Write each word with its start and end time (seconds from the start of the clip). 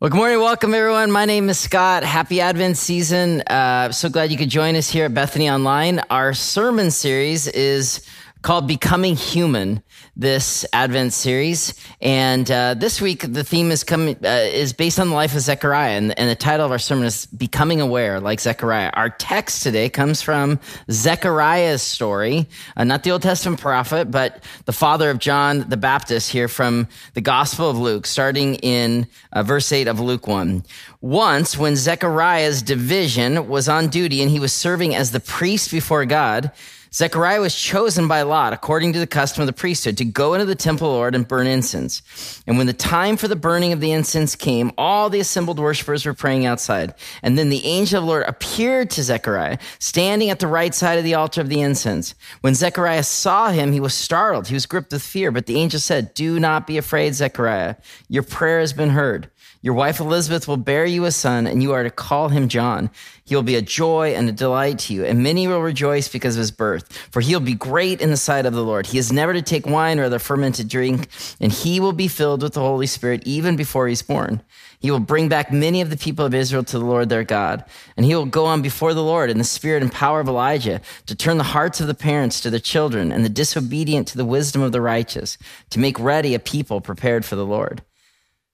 Well, 0.00 0.10
good 0.10 0.16
morning. 0.16 0.38
Welcome, 0.38 0.74
everyone. 0.74 1.10
My 1.10 1.24
name 1.24 1.48
is 1.48 1.58
Scott. 1.58 2.04
Happy 2.04 2.40
Advent 2.40 2.76
season. 2.76 3.40
Uh, 3.40 3.90
so 3.90 4.08
glad 4.08 4.30
you 4.30 4.38
could 4.38 4.48
join 4.48 4.76
us 4.76 4.88
here 4.88 5.06
at 5.06 5.12
Bethany 5.12 5.50
Online. 5.50 5.98
Our 6.08 6.34
sermon 6.34 6.92
series 6.92 7.48
is 7.48 8.06
called 8.42 8.68
Becoming 8.68 9.16
Human 9.16 9.82
this 10.16 10.64
Advent 10.72 11.12
series. 11.12 11.74
And 12.00 12.50
uh, 12.50 12.74
this 12.74 13.00
week, 13.00 13.32
the 13.32 13.44
theme 13.44 13.70
is 13.70 13.84
coming 13.84 14.16
uh, 14.24 14.48
is 14.52 14.72
based 14.72 14.98
on 14.98 15.08
the 15.08 15.14
life 15.14 15.34
of 15.34 15.40
Zechariah, 15.40 15.96
and, 15.96 16.18
and, 16.18 16.28
the 16.28 16.34
title 16.34 16.66
of 16.66 16.72
our 16.72 16.78
sermon 16.78 17.04
is 17.04 17.26
"Becoming 17.26 17.80
Aware," 17.80 18.20
like 18.20 18.40
Zechariah. 18.40 18.90
Our 18.94 19.10
text 19.10 19.62
today 19.62 19.88
comes 19.88 20.22
from 20.22 20.60
Zechariah's 20.90 21.82
story, 21.82 22.48
uh, 22.76 22.84
not 22.84 23.02
the 23.02 23.10
Old 23.10 23.22
Testament 23.22 23.60
prophet, 23.60 24.10
but 24.10 24.42
the 24.66 24.72
father 24.72 25.10
of 25.10 25.18
John 25.18 25.68
the 25.68 25.76
Baptist. 25.76 26.30
Here 26.30 26.48
from 26.48 26.88
the 27.14 27.20
Gospel 27.20 27.70
of 27.70 27.78
Luke, 27.78 28.06
starting 28.06 28.56
in 28.56 29.06
uh, 29.32 29.42
verse 29.42 29.72
eight 29.72 29.88
of 29.88 30.00
Luke 30.00 30.26
one. 30.26 30.64
Once, 31.00 31.56
when 31.56 31.76
Zechariah's 31.76 32.62
division 32.62 33.48
was 33.48 33.68
on 33.68 33.88
duty 33.88 34.20
and 34.20 34.30
he 34.30 34.40
was 34.40 34.52
serving 34.52 34.94
as 34.94 35.12
the 35.12 35.20
priest 35.20 35.70
before 35.70 36.04
God. 36.04 36.50
Zechariah 36.92 37.40
was 37.40 37.54
chosen 37.54 38.08
by 38.08 38.22
Lot, 38.22 38.52
according 38.52 38.94
to 38.94 38.98
the 38.98 39.06
custom 39.06 39.42
of 39.42 39.46
the 39.46 39.52
priesthood, 39.52 39.98
to 39.98 40.04
go 40.04 40.34
into 40.34 40.46
the 40.46 40.54
temple 40.54 40.88
of 40.88 40.92
the 40.92 40.96
Lord 40.96 41.14
and 41.14 41.28
burn 41.28 41.46
incense. 41.46 42.42
And 42.46 42.56
when 42.56 42.66
the 42.66 42.72
time 42.72 43.16
for 43.16 43.28
the 43.28 43.36
burning 43.36 43.72
of 43.72 43.80
the 43.80 43.92
incense 43.92 44.34
came, 44.34 44.72
all 44.78 45.10
the 45.10 45.20
assembled 45.20 45.58
worshippers 45.58 46.06
were 46.06 46.14
praying 46.14 46.46
outside. 46.46 46.94
And 47.22 47.38
then 47.38 47.50
the 47.50 47.64
angel 47.64 47.98
of 47.98 48.04
the 48.04 48.08
Lord 48.08 48.24
appeared 48.26 48.90
to 48.90 49.02
Zechariah, 49.02 49.58
standing 49.78 50.30
at 50.30 50.38
the 50.38 50.46
right 50.46 50.74
side 50.74 50.98
of 50.98 51.04
the 51.04 51.14
altar 51.14 51.40
of 51.40 51.48
the 51.48 51.60
incense. 51.60 52.14
When 52.40 52.54
Zechariah 52.54 53.02
saw 53.02 53.50
him, 53.50 53.72
he 53.72 53.80
was 53.80 53.94
startled. 53.94 54.48
He 54.48 54.54
was 54.54 54.66
gripped 54.66 54.92
with 54.92 55.02
fear. 55.02 55.30
But 55.30 55.46
the 55.46 55.56
angel 55.56 55.80
said, 55.80 56.14
Do 56.14 56.40
not 56.40 56.66
be 56.66 56.78
afraid, 56.78 57.14
Zechariah. 57.14 57.76
Your 58.08 58.22
prayer 58.22 58.60
has 58.60 58.72
been 58.72 58.90
heard. 58.90 59.30
Your 59.60 59.74
wife 59.74 59.98
Elizabeth 59.98 60.46
will 60.46 60.56
bear 60.56 60.86
you 60.86 61.04
a 61.04 61.10
son, 61.10 61.46
and 61.48 61.62
you 61.62 61.72
are 61.72 61.82
to 61.82 61.90
call 61.90 62.28
him 62.28 62.48
John. 62.48 62.90
He 63.24 63.34
will 63.34 63.42
be 63.42 63.56
a 63.56 63.62
joy 63.62 64.14
and 64.14 64.28
a 64.28 64.32
delight 64.32 64.78
to 64.80 64.94
you, 64.94 65.04
and 65.04 65.20
many 65.20 65.48
will 65.48 65.60
rejoice 65.60 66.08
because 66.08 66.36
of 66.36 66.40
his 66.40 66.52
birth. 66.52 66.96
For 67.10 67.20
he 67.20 67.34
will 67.34 67.40
be 67.40 67.54
great 67.54 68.00
in 68.00 68.10
the 68.10 68.16
sight 68.16 68.46
of 68.46 68.54
the 68.54 68.62
Lord. 68.62 68.86
He 68.86 68.98
is 68.98 69.12
never 69.12 69.32
to 69.32 69.42
take 69.42 69.66
wine 69.66 69.98
or 69.98 70.04
other 70.04 70.20
fermented 70.20 70.68
drink, 70.68 71.08
and 71.40 71.50
he 71.50 71.80
will 71.80 71.92
be 71.92 72.06
filled 72.06 72.42
with 72.42 72.54
the 72.54 72.60
Holy 72.60 72.86
Spirit 72.86 73.24
even 73.26 73.56
before 73.56 73.88
he's 73.88 74.00
born. 74.00 74.42
He 74.78 74.92
will 74.92 75.00
bring 75.00 75.28
back 75.28 75.52
many 75.52 75.80
of 75.80 75.90
the 75.90 75.96
people 75.96 76.24
of 76.24 76.34
Israel 76.34 76.62
to 76.62 76.78
the 76.78 76.84
Lord 76.84 77.08
their 77.08 77.24
God, 77.24 77.64
and 77.96 78.06
he 78.06 78.14
will 78.14 78.26
go 78.26 78.46
on 78.46 78.62
before 78.62 78.94
the 78.94 79.02
Lord 79.02 79.28
in 79.28 79.38
the 79.38 79.44
spirit 79.44 79.82
and 79.82 79.90
power 79.90 80.20
of 80.20 80.28
Elijah 80.28 80.80
to 81.06 81.16
turn 81.16 81.36
the 81.36 81.42
hearts 81.42 81.80
of 81.80 81.88
the 81.88 81.94
parents 81.94 82.40
to 82.42 82.50
their 82.50 82.60
children 82.60 83.10
and 83.10 83.24
the 83.24 83.28
disobedient 83.28 84.06
to 84.08 84.16
the 84.16 84.24
wisdom 84.24 84.62
of 84.62 84.70
the 84.70 84.80
righteous, 84.80 85.36
to 85.70 85.80
make 85.80 85.98
ready 85.98 86.32
a 86.32 86.38
people 86.38 86.80
prepared 86.80 87.24
for 87.24 87.34
the 87.34 87.44
Lord. 87.44 87.82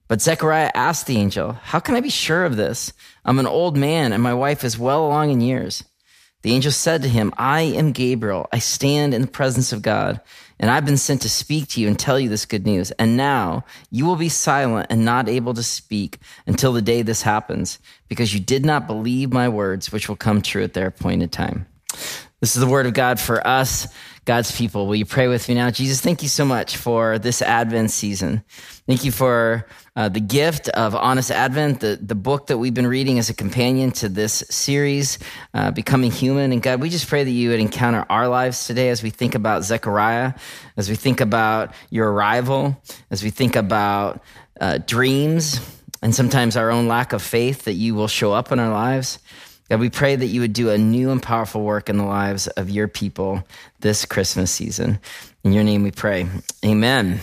But 0.08 0.20
Zechariah 0.20 0.70
asked 0.74 1.06
the 1.06 1.16
angel, 1.16 1.52
How 1.52 1.80
can 1.80 1.94
I 1.94 2.00
be 2.00 2.10
sure 2.10 2.44
of 2.44 2.56
this? 2.56 2.92
I'm 3.24 3.38
an 3.38 3.47
old 3.47 3.77
man 3.77 4.12
and 4.12 4.22
my 4.22 4.34
wife 4.34 4.64
is 4.64 4.78
well 4.78 5.06
along 5.06 5.30
in 5.30 5.41
years. 5.41 5.83
The 6.44 6.52
angel 6.52 6.72
said 6.72 7.00
to 7.02 7.08
him, 7.08 7.33
I 7.38 7.62
am 7.62 7.92
Gabriel. 7.92 8.47
I 8.52 8.58
stand 8.58 9.14
in 9.14 9.22
the 9.22 9.27
presence 9.27 9.72
of 9.72 9.80
God, 9.80 10.20
and 10.60 10.70
I've 10.70 10.84
been 10.84 10.98
sent 10.98 11.22
to 11.22 11.30
speak 11.30 11.69
to 11.69 11.80
you 11.80 11.88
and 11.88 11.98
tell 11.98 12.20
you 12.20 12.28
this 12.28 12.44
good 12.44 12.66
news. 12.66 12.91
And 12.91 13.16
now 13.16 13.64
you 13.91 14.05
will 14.05 14.16
be 14.16 14.28
silent 14.28 14.88
and 14.91 15.06
not 15.06 15.27
able 15.27 15.55
to 15.55 15.62
speak 15.62 16.19
until 16.47 16.75
the 16.75 16.82
day 16.82 17.00
this 17.00 17.22
happens, 17.22 17.78
because 18.08 18.34
you 18.34 18.41
did 18.41 18.62
not 18.62 18.86
believe 18.86 19.32
my 19.32 19.48
words, 19.48 19.91
which 19.91 20.06
will 20.06 20.16
come 20.16 20.42
true 20.42 20.62
at 20.62 20.75
their 20.75 20.88
appointed 20.88 21.32
time. 21.32 21.66
This 22.45 22.56
is 22.56 22.61
the 22.61 22.67
word 22.67 22.84
of 22.84 22.92
God 22.92 23.19
for 23.19 23.45
us, 23.47 23.89
God's 24.27 24.55
people. 24.55 24.87
Will 24.87 24.97
you 24.97 25.06
pray 25.06 25.28
with 25.28 25.48
me 25.48 25.55
now? 25.55 25.70
Jesus, 25.70 26.03
thank 26.03 26.23
you 26.23 26.28
so 26.28 26.45
much 26.45 26.77
for 26.77 27.19
this 27.19 27.41
Advent 27.41 27.91
season. 27.91 28.45
Thank 28.87 29.03
you 29.03 29.12
for 29.12 29.67
uh, 29.97 30.11
the 30.11 30.20
gift 30.20 30.69
of 30.69 30.95
Honest 30.95 31.31
Advent, 31.31 31.81
the, 31.81 31.98
the 31.98 32.15
book 32.15 32.48
that 32.48 32.59
we've 32.59 32.75
been 32.75 32.87
reading 32.87 33.19
as 33.19 33.31
a 33.31 33.34
companion 33.34 33.92
to 33.92 34.11
this 34.11 34.45
series, 34.50 35.19
uh, 35.55 35.70
Becoming 35.70 36.11
Human. 36.11 36.53
And 36.53 36.62
God, 36.62 36.83
we 36.83 36.91
just 36.91 37.09
pray 37.09 37.25
that 37.25 37.31
you 37.31 37.48
would 37.48 37.61
encounter 37.61 38.05
our 38.11 38.28
lives 38.28 38.66
today 38.66 38.91
as 38.91 39.03
we 39.03 39.09
think 39.09 39.34
about 39.34 39.65
Zechariah, 39.65 40.34
as 40.77 40.91
we 40.91 40.97
think 40.97 41.22
about 41.22 41.72
your 41.88 42.12
arrival, 42.12 42.78
as 43.10 43.25
we 43.25 43.31
think 43.31 43.56
about 43.56 44.22
uh, 44.60 44.81
dreams, 44.87 45.66
and 46.03 46.15
sometimes 46.15 46.59
our 46.59 46.71
own 46.71 46.88
lack 46.88 47.15
of 47.15 47.22
faith 47.22 47.65
that 47.65 47.72
you 47.72 47.94
will 47.94 48.06
show 48.06 48.34
up 48.34 48.53
in 48.53 48.60
our 48.60 48.71
lives. 48.71 49.19
God, 49.70 49.80
we 49.80 49.88
pray 49.88 50.14
that 50.14 50.26
you 50.26 50.42
would 50.42 50.52
do 50.52 50.70
a 50.70 50.76
new 50.76 51.10
and 51.10 51.22
powerful 51.22 51.62
work 51.62 51.88
in 51.88 51.97
the 51.97 52.04
lives 52.04 52.48
of 52.48 52.69
your 52.69 52.86
people 52.86 53.42
this 53.80 54.04
Christmas 54.04 54.50
season. 54.50 54.98
In 55.42 55.52
your 55.52 55.64
name 55.64 55.82
we 55.82 55.91
pray. 55.91 56.26
Amen. 56.64 57.20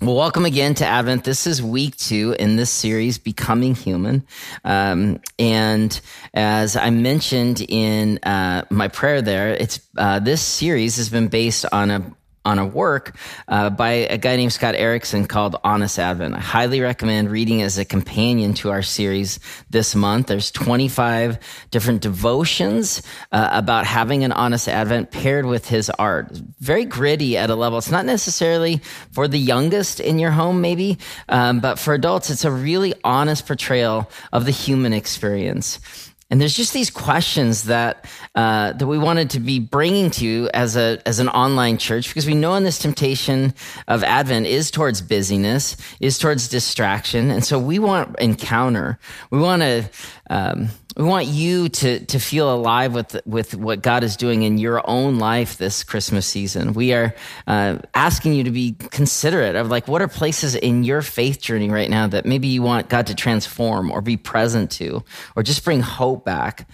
Well, 0.00 0.16
welcome 0.16 0.44
again 0.44 0.74
to 0.74 0.84
Advent. 0.84 1.22
This 1.22 1.46
is 1.46 1.62
week 1.62 1.96
two 1.96 2.34
in 2.38 2.56
this 2.56 2.70
series, 2.70 3.18
Becoming 3.18 3.76
Human. 3.76 4.26
Um, 4.64 5.20
and 5.38 5.98
as 6.34 6.76
I 6.76 6.90
mentioned 6.90 7.64
in 7.66 8.18
uh, 8.18 8.64
my 8.70 8.88
prayer 8.88 9.22
there, 9.22 9.54
it's 9.54 9.78
uh, 9.96 10.18
this 10.18 10.42
series 10.42 10.96
has 10.96 11.08
been 11.08 11.28
based 11.28 11.64
on 11.70 11.92
a 11.92 12.12
on 12.44 12.58
a 12.58 12.66
work 12.66 13.16
uh, 13.48 13.70
by 13.70 13.90
a 13.90 14.18
guy 14.18 14.36
named 14.36 14.52
Scott 14.52 14.74
Erickson 14.74 15.26
called 15.26 15.56
Honest 15.64 15.98
Advent. 15.98 16.34
I 16.34 16.40
highly 16.40 16.80
recommend 16.80 17.30
reading 17.30 17.62
as 17.62 17.78
a 17.78 17.84
companion 17.84 18.54
to 18.54 18.70
our 18.70 18.82
series 18.82 19.40
this 19.70 19.94
month. 19.94 20.26
There's 20.26 20.50
25 20.50 21.38
different 21.70 22.02
devotions 22.02 23.02
uh, 23.32 23.48
about 23.52 23.86
having 23.86 24.24
an 24.24 24.32
honest 24.32 24.68
Advent 24.68 25.10
paired 25.10 25.46
with 25.46 25.68
his 25.68 25.88
art. 25.90 26.30
Very 26.60 26.84
gritty 26.84 27.36
at 27.36 27.50
a 27.50 27.54
level. 27.54 27.78
It's 27.78 27.90
not 27.90 28.04
necessarily 28.04 28.80
for 29.12 29.26
the 29.26 29.38
youngest 29.38 30.00
in 30.00 30.18
your 30.18 30.30
home, 30.30 30.60
maybe, 30.60 30.98
um, 31.28 31.60
but 31.60 31.78
for 31.78 31.94
adults, 31.94 32.30
it's 32.30 32.44
a 32.44 32.50
really 32.50 32.94
honest 33.04 33.46
portrayal 33.46 34.10
of 34.32 34.44
the 34.44 34.50
human 34.50 34.92
experience. 34.92 36.03
And 36.30 36.40
there's 36.40 36.56
just 36.56 36.72
these 36.72 36.90
questions 36.90 37.64
that 37.64 38.06
uh, 38.34 38.72
that 38.72 38.86
we 38.86 38.98
wanted 38.98 39.30
to 39.30 39.40
be 39.40 39.58
bringing 39.60 40.10
to 40.12 40.24
you 40.24 40.48
as 40.54 40.76
a 40.76 41.00
as 41.06 41.18
an 41.18 41.28
online 41.28 41.78
church 41.78 42.08
because 42.08 42.26
we 42.26 42.34
know 42.34 42.54
in 42.54 42.64
this 42.64 42.78
temptation 42.78 43.54
of 43.88 44.02
Advent 44.02 44.46
is 44.46 44.70
towards 44.70 45.02
busyness, 45.02 45.76
is 46.00 46.18
towards 46.18 46.48
distraction, 46.48 47.30
and 47.30 47.44
so 47.44 47.58
we 47.58 47.78
want 47.78 48.18
encounter. 48.18 48.98
We 49.30 49.38
want 49.38 49.62
to 49.62 49.84
um, 50.30 50.68
we 50.96 51.04
want 51.04 51.26
you 51.26 51.68
to 51.68 52.04
to 52.06 52.18
feel 52.18 52.52
alive 52.52 52.94
with 52.94 53.20
with 53.26 53.54
what 53.54 53.82
God 53.82 54.04
is 54.04 54.16
doing 54.16 54.42
in 54.42 54.58
your 54.58 54.82
own 54.88 55.18
life 55.18 55.58
this 55.58 55.82
Christmas 55.82 56.26
season. 56.26 56.72
We 56.72 56.92
are 56.92 57.14
uh, 57.46 57.78
asking 57.94 58.34
you 58.34 58.44
to 58.44 58.50
be 58.50 58.72
considerate 58.90 59.56
of 59.56 59.68
like 59.68 59.88
what 59.88 60.02
are 60.02 60.08
places 60.08 60.54
in 60.54 60.84
your 60.84 61.02
faith 61.02 61.40
journey 61.40 61.70
right 61.70 61.90
now 61.90 62.06
that 62.06 62.26
maybe 62.26 62.48
you 62.48 62.62
want 62.62 62.88
God 62.88 63.08
to 63.08 63.14
transform 63.14 63.90
or 63.90 64.00
be 64.00 64.16
present 64.16 64.70
to 64.72 65.04
or 65.34 65.42
just 65.42 65.64
bring 65.64 65.80
hope 65.80 66.24
back. 66.24 66.68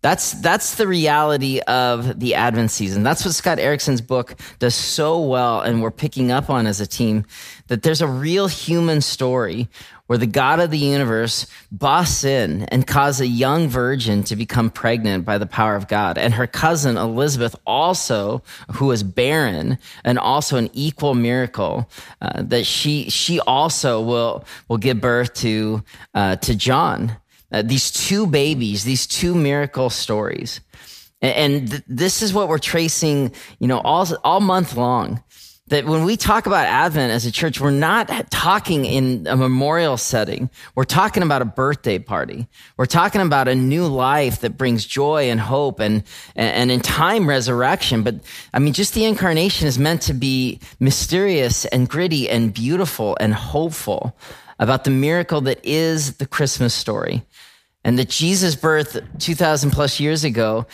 That's 0.00 0.32
that's 0.34 0.76
the 0.76 0.86
reality 0.86 1.58
of 1.60 2.20
the 2.20 2.36
Advent 2.36 2.70
season. 2.70 3.02
That's 3.02 3.24
what 3.24 3.34
Scott 3.34 3.58
Erickson's 3.58 4.00
book 4.00 4.36
does 4.60 4.76
so 4.76 5.20
well, 5.20 5.60
and 5.60 5.82
we're 5.82 5.90
picking 5.90 6.30
up 6.30 6.48
on 6.48 6.66
as 6.68 6.80
a 6.80 6.86
team. 6.86 7.24
That 7.66 7.82
there's 7.82 8.00
a 8.00 8.06
real 8.06 8.46
human 8.46 9.00
story 9.00 9.68
where 10.08 10.18
the 10.18 10.26
God 10.26 10.58
of 10.58 10.70
the 10.70 10.78
universe 10.78 11.46
busts 11.70 12.24
in 12.24 12.62
and 12.64 12.86
causes 12.86 13.20
a 13.20 13.26
young 13.26 13.68
virgin 13.68 14.22
to 14.24 14.36
become 14.36 14.70
pregnant 14.70 15.24
by 15.24 15.36
the 15.36 15.46
power 15.46 15.76
of 15.76 15.86
God. 15.86 16.16
And 16.16 16.32
her 16.32 16.46
cousin 16.46 16.96
Elizabeth 16.96 17.54
also, 17.66 18.42
who 18.72 18.86
was 18.86 19.02
barren 19.02 19.78
and 20.04 20.18
also 20.18 20.56
an 20.56 20.70
equal 20.72 21.14
miracle, 21.14 21.90
uh, 22.22 22.42
that 22.42 22.64
she, 22.64 23.10
she 23.10 23.38
also 23.40 24.00
will, 24.00 24.46
will 24.68 24.78
give 24.78 24.98
birth 24.98 25.34
to, 25.34 25.84
uh, 26.14 26.36
to 26.36 26.54
John. 26.54 27.18
Uh, 27.50 27.62
these 27.62 27.90
two 27.90 28.26
babies, 28.26 28.84
these 28.84 29.06
two 29.06 29.34
miracle 29.34 29.90
stories. 29.90 30.60
And, 31.20 31.70
th- 31.70 31.82
this 31.88 32.22
is 32.22 32.32
what 32.32 32.48
we're 32.48 32.58
tracing, 32.58 33.32
you 33.58 33.66
know, 33.66 33.80
all, 33.80 34.06
all 34.22 34.40
month 34.40 34.76
long 34.76 35.22
that 35.68 35.84
when 35.84 36.04
we 36.04 36.16
talk 36.16 36.46
about 36.46 36.66
Advent 36.66 37.12
as 37.12 37.26
a 37.26 37.32
church, 37.32 37.60
we're 37.60 37.70
not 37.70 38.08
talking 38.30 38.84
in 38.84 39.26
a 39.26 39.36
memorial 39.36 39.96
setting. 39.96 40.50
We're 40.74 40.84
talking 40.84 41.22
about 41.22 41.42
a 41.42 41.46
birthday 41.46 41.98
party. 41.98 42.48
We're 42.76 42.86
talking 42.86 43.20
about 43.20 43.48
a 43.48 43.54
new 43.54 43.86
life 43.86 44.40
that 44.40 44.56
brings 44.56 44.86
joy 44.86 45.30
and 45.30 45.40
hope 45.40 45.80
and, 45.80 46.04
and 46.34 46.70
in 46.70 46.80
time 46.80 47.28
resurrection. 47.28 48.02
But 48.02 48.16
I 48.52 48.58
mean, 48.58 48.72
just 48.72 48.94
the 48.94 49.04
incarnation 49.04 49.68
is 49.68 49.78
meant 49.78 50.02
to 50.02 50.14
be 50.14 50.60
mysterious 50.80 51.64
and 51.66 51.88
gritty 51.88 52.28
and 52.30 52.52
beautiful 52.52 53.16
and 53.20 53.34
hopeful 53.34 54.16
about 54.58 54.84
the 54.84 54.90
miracle 54.90 55.40
that 55.42 55.60
is 55.64 56.16
the 56.16 56.26
Christmas 56.26 56.74
story. 56.74 57.24
And 57.84 57.98
that 57.98 58.08
Jesus' 58.08 58.56
birth 58.56 59.00
2,000 59.18 59.70
plus 59.70 60.00
years 60.00 60.24
ago 60.24 60.66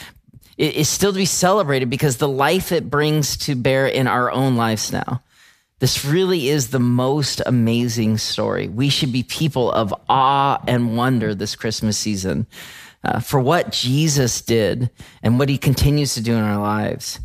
is 0.56 0.88
still 0.88 1.12
to 1.12 1.19
be 1.19 1.26
celebrated 1.26 1.90
because 1.90 2.16
the 2.16 2.28
life 2.28 2.72
it 2.72 2.88
brings 2.90 3.36
to 3.38 3.54
bear 3.54 3.86
in 3.86 4.06
our 4.06 4.31
own 4.31 4.56
lives 4.56 4.92
now. 4.92 5.22
This 5.81 6.04
really 6.04 6.48
is 6.48 6.70
the 6.70 6.81
most 6.81 7.42
amazing 7.44 8.19
story. 8.19 8.69
We 8.69 8.88
should 8.88 9.12
be 9.12 9.22
people 9.22 9.70
of 9.70 9.92
awe 10.08 10.62
and 10.66 10.96
wonder 10.96 11.34
this 11.34 11.56
Christmas 11.56 11.98
season 11.98 12.46
uh, 13.02 13.20
for 13.20 13.40
what 13.40 13.72
Jesus 13.72 14.40
did 14.40 14.90
and 15.22 15.38
what 15.38 15.48
he 15.48 15.58
continues 15.58 16.14
to 16.14 16.22
do 16.22 16.34
in 16.34 16.42
our 16.42 16.60
lives. 16.60 17.20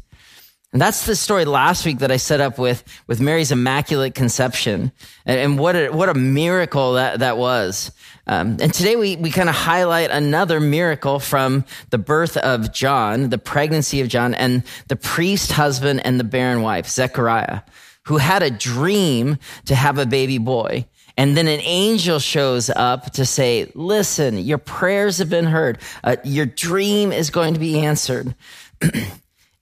And 0.72 0.80
that's 0.80 1.08
the 1.08 1.16
story 1.16 1.46
last 1.46 1.84
week 1.84 2.00
that 2.00 2.12
I 2.12 2.18
set 2.18 2.42
up 2.42 2.60
with, 2.60 2.84
with 3.08 3.20
Mary's 3.20 3.52
immaculate 3.52 4.14
conception 4.14 4.92
and, 5.26 5.40
and 5.40 5.60
what 5.60 5.76
a, 5.76 5.90
what 5.90 6.10
a 6.10 6.14
miracle 6.14 6.94
that, 6.94 7.20
that 7.20 7.40
was. 7.40 7.92
Um, 8.28 8.58
and 8.62 8.72
today 8.72 8.96
we, 8.96 9.16
we 9.16 9.32
kind 9.32 9.50
of 9.50 9.56
highlight 9.56 10.12
another 10.12 10.60
miracle 10.60 11.18
from 11.20 11.66
the 11.90 11.98
birth 11.98 12.38
of 12.38 12.72
John, 12.72 13.32
the 13.32 13.40
pregnancy 13.40 14.02
of 14.02 14.10
John 14.10 14.36
and 14.36 14.64
the 14.90 14.96
priest 14.96 15.52
husband 15.54 16.06
and 16.06 16.20
the 16.20 16.24
barren 16.24 16.62
wife, 16.62 16.88
Zechariah, 16.88 17.62
who 18.04 18.18
had 18.18 18.44
a 18.44 18.52
dream 18.52 19.40
to 19.66 19.74
have 19.74 19.98
a 19.98 20.06
baby 20.06 20.38
boy. 20.38 20.86
And 21.18 21.36
then 21.36 21.48
an 21.48 21.62
angel 21.62 22.20
shows 22.20 22.70
up 22.70 23.12
to 23.14 23.26
say, 23.26 23.72
listen, 23.74 24.38
your 24.38 24.60
prayers 24.60 25.18
have 25.18 25.32
been 25.32 25.46
heard. 25.46 25.80
Uh, 26.04 26.18
your 26.24 26.46
dream 26.46 27.12
is 27.12 27.32
going 27.32 27.56
to 27.56 27.60
be 27.60 27.80
answered. 27.80 28.36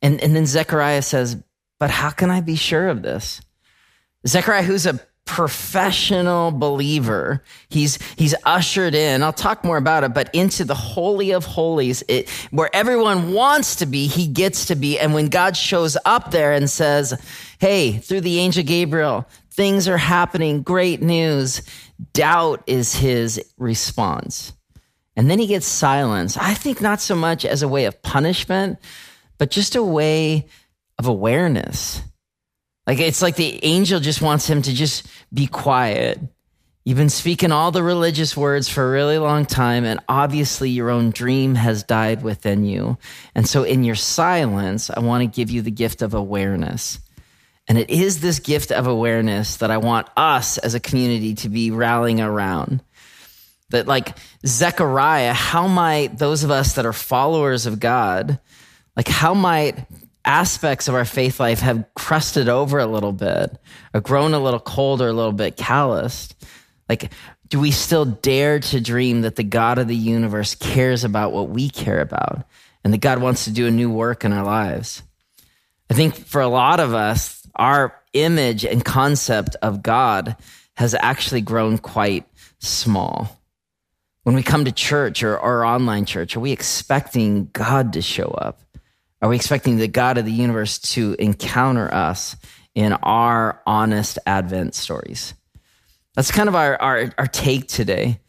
And, 0.02 0.22
and 0.22 0.36
then 0.36 0.46
Zechariah 0.46 1.02
says, 1.02 1.38
But 1.80 1.90
how 1.90 2.10
can 2.10 2.30
I 2.30 2.42
be 2.42 2.56
sure 2.56 2.88
of 2.88 3.02
this? 3.02 3.42
Zechariah, 4.26 4.64
who's 4.64 4.86
a 4.86 5.00
professional 5.26 6.52
believer, 6.52 7.44
he's, 7.70 8.00
he's 8.16 8.34
ushered 8.46 8.96
in, 8.96 9.22
I'll 9.22 9.34
talk 9.34 9.64
more 9.64 9.78
about 9.78 10.04
it, 10.04 10.14
but 10.14 10.34
into 10.34 10.64
the 10.64 10.74
Holy 10.74 11.32
of 11.32 11.46
Holies, 11.46 12.02
it, 12.08 12.30
where 12.50 12.74
everyone 12.74 13.34
wants 13.34 13.76
to 13.78 13.86
be, 13.86 14.08
he 14.08 14.26
gets 14.26 14.66
to 14.68 14.76
be. 14.76 14.98
And 14.98 15.14
when 15.14 15.28
God 15.28 15.56
shows 15.56 15.98
up 16.06 16.32
there 16.32 16.54
and 16.54 16.70
says, 16.70 17.22
Hey, 17.60 17.98
through 17.98 18.22
the 18.22 18.40
angel 18.40 18.64
Gabriel, 18.64 19.28
things 19.52 19.88
are 19.88 19.98
happening, 19.98 20.62
great 20.62 21.02
news, 21.02 21.62
doubt 22.14 22.64
is 22.66 22.96
his 22.96 23.44
response. 23.58 24.54
And 25.16 25.30
then 25.30 25.40
he 25.40 25.48
gets 25.48 25.66
silence. 25.66 26.38
I 26.38 26.54
think 26.54 26.80
not 26.80 27.02
so 27.02 27.16
much 27.16 27.44
as 27.44 27.64
a 27.64 27.68
way 27.68 27.86
of 27.86 28.02
punishment, 28.04 28.78
but 29.38 29.52
just 29.52 29.76
a 29.76 29.84
way 29.84 30.48
of 30.98 31.08
awareness. 31.08 32.02
Like 32.86 33.00
it's 33.00 33.22
like 33.22 33.36
the 33.36 33.64
angel 33.64 34.00
just 34.00 34.22
wants 34.22 34.50
him 34.50 34.62
to 34.62 34.74
just 34.74 35.08
be 35.34 35.48
quiet. 35.48 36.20
You've 36.86 36.98
been 36.98 37.10
speaking 37.10 37.52
all 37.52 37.72
the 37.72 37.84
religious 37.84 38.38
words 38.38 38.70
for 38.70 38.88
a 38.88 38.92
really 38.92 39.18
long 39.18 39.46
time, 39.46 39.84
and 39.84 40.00
obviously 40.08 40.70
your 40.70 40.90
own 40.90 41.12
dream 41.12 41.56
has 41.56 41.84
died 41.84 42.24
within 42.24 42.64
you. 42.64 42.98
And 43.36 43.46
so, 43.46 43.64
in 43.64 43.84
your 43.84 43.96
silence, 43.96 44.90
I 44.90 45.02
want 45.02 45.22
to 45.22 45.28
give 45.28 45.52
you 45.52 45.62
the 45.62 45.70
gift 45.70 46.02
of 46.02 46.14
awareness. 46.14 47.00
And 47.68 47.78
it 47.78 47.90
is 47.90 48.22
this 48.22 48.40
gift 48.40 48.72
of 48.72 48.88
awareness 48.88 49.58
that 49.58 49.70
I 49.70 49.80
want 49.80 50.08
us 50.16 50.58
as 50.60 50.76
a 50.76 50.80
community 50.80 51.36
to 51.36 51.50
be 51.50 51.72
rallying 51.72 52.22
around. 52.22 52.82
That, 53.72 53.86
like 53.86 54.18
Zechariah, 54.46 55.34
how 55.34 55.68
might 55.68 56.18
those 56.18 56.46
of 56.46 56.52
us 56.52 56.76
that 56.76 56.86
are 56.86 56.94
followers 56.94 57.66
of 57.66 57.82
God 57.82 58.40
like, 58.98 59.08
how 59.08 59.36
might 59.36 59.86
aspects 60.26 60.88
of 60.88 60.96
our 60.96 61.06
faith 61.06 61.40
life 61.40 61.62
have 61.62 61.86
crusted 61.96 62.50
over 62.50 62.80
a 62.80 62.88
little 62.88 63.14
bit 63.14 63.56
or 63.94 64.02
grown 64.02 64.34
a 64.34 64.40
little 64.40 64.60
cold 64.60 65.02
or 65.02 65.08
a 65.08 65.14
little 65.14 65.32
bit 65.32 65.56
calloused? 65.56 66.36
Like, 66.90 67.14
do 67.48 67.60
we 67.60 67.72
still 67.72 68.06
dare 68.06 68.60
to 68.60 68.82
dream 68.82 69.22
that 69.22 69.36
the 69.36 69.44
God 69.44 69.78
of 69.78 69.88
the 69.88 69.96
universe 69.96 70.56
cares 70.56 71.04
about 71.04 71.32
what 71.32 71.50
we 71.50 71.70
care 71.70 72.02
about 72.02 72.46
and 72.84 72.92
that 72.92 72.98
God 72.98 73.22
wants 73.22 73.46
to 73.46 73.52
do 73.52 73.68
a 73.68 73.72
new 73.72 73.90
work 73.90 74.26
in 74.26 74.34
our 74.34 74.44
lives? 74.44 75.04
I 75.90 75.94
think 75.94 76.16
for 76.16 76.42
a 76.42 76.50
lot 76.50 76.80
of 76.80 76.94
us, 76.94 77.48
our 77.56 77.96
image 78.14 78.66
and 78.66 78.84
concept 78.84 79.56
of 79.62 79.84
God 79.84 80.36
has 80.76 80.96
actually 81.00 81.42
grown 81.42 81.78
quite 81.78 82.26
small. 82.60 83.40
When 84.24 84.36
we 84.36 84.44
come 84.44 84.66
to 84.66 84.72
church 84.72 85.24
or, 85.24 85.40
or 85.40 85.64
online 85.64 86.06
church, 86.06 86.36
are 86.36 86.42
we 86.42 86.52
expecting 86.52 87.50
God 87.54 87.94
to 87.94 88.02
show 88.02 88.26
up? 88.26 88.60
Are 89.22 89.30
we 89.30 89.36
expecting 89.36 89.78
the 89.78 89.88
God 89.88 90.18
of 90.18 90.26
the 90.26 90.32
universe 90.32 90.80
to 90.94 91.16
encounter 91.18 91.92
us 91.92 92.36
in 92.76 92.94
our 92.94 93.62
honest 93.66 94.20
Advent 94.26 94.76
stories? 94.76 95.34
That's 96.16 96.32
kind 96.32 96.50
of 96.50 96.56
our, 96.56 96.80
our, 96.82 97.14
our 97.18 97.28
take 97.28 97.68
today 97.68 98.20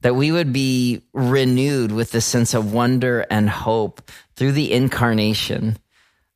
that 0.00 0.14
we 0.14 0.30
would 0.30 0.52
be 0.52 1.02
renewed 1.12 1.92
with 1.92 2.12
this 2.12 2.24
sense 2.24 2.54
of 2.54 2.72
wonder 2.72 3.26
and 3.30 3.48
hope 3.50 4.10
through 4.36 4.52
the 4.52 4.72
incarnation 4.72 5.78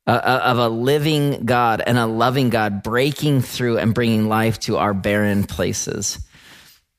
uh, 0.07 0.11
uh, 0.11 0.41
of 0.45 0.59
a 0.59 0.69
living 0.69 1.45
God 1.45 1.81
and 1.87 1.97
a 1.97 2.07
loving 2.07 2.51
God 2.51 2.83
breaking 2.83 3.41
through 3.41 3.79
and 3.79 3.95
bringing 3.95 4.29
life 4.29 4.59
to 4.61 4.79
our 4.79 4.93
barren 4.93 5.45
places. 5.45 6.19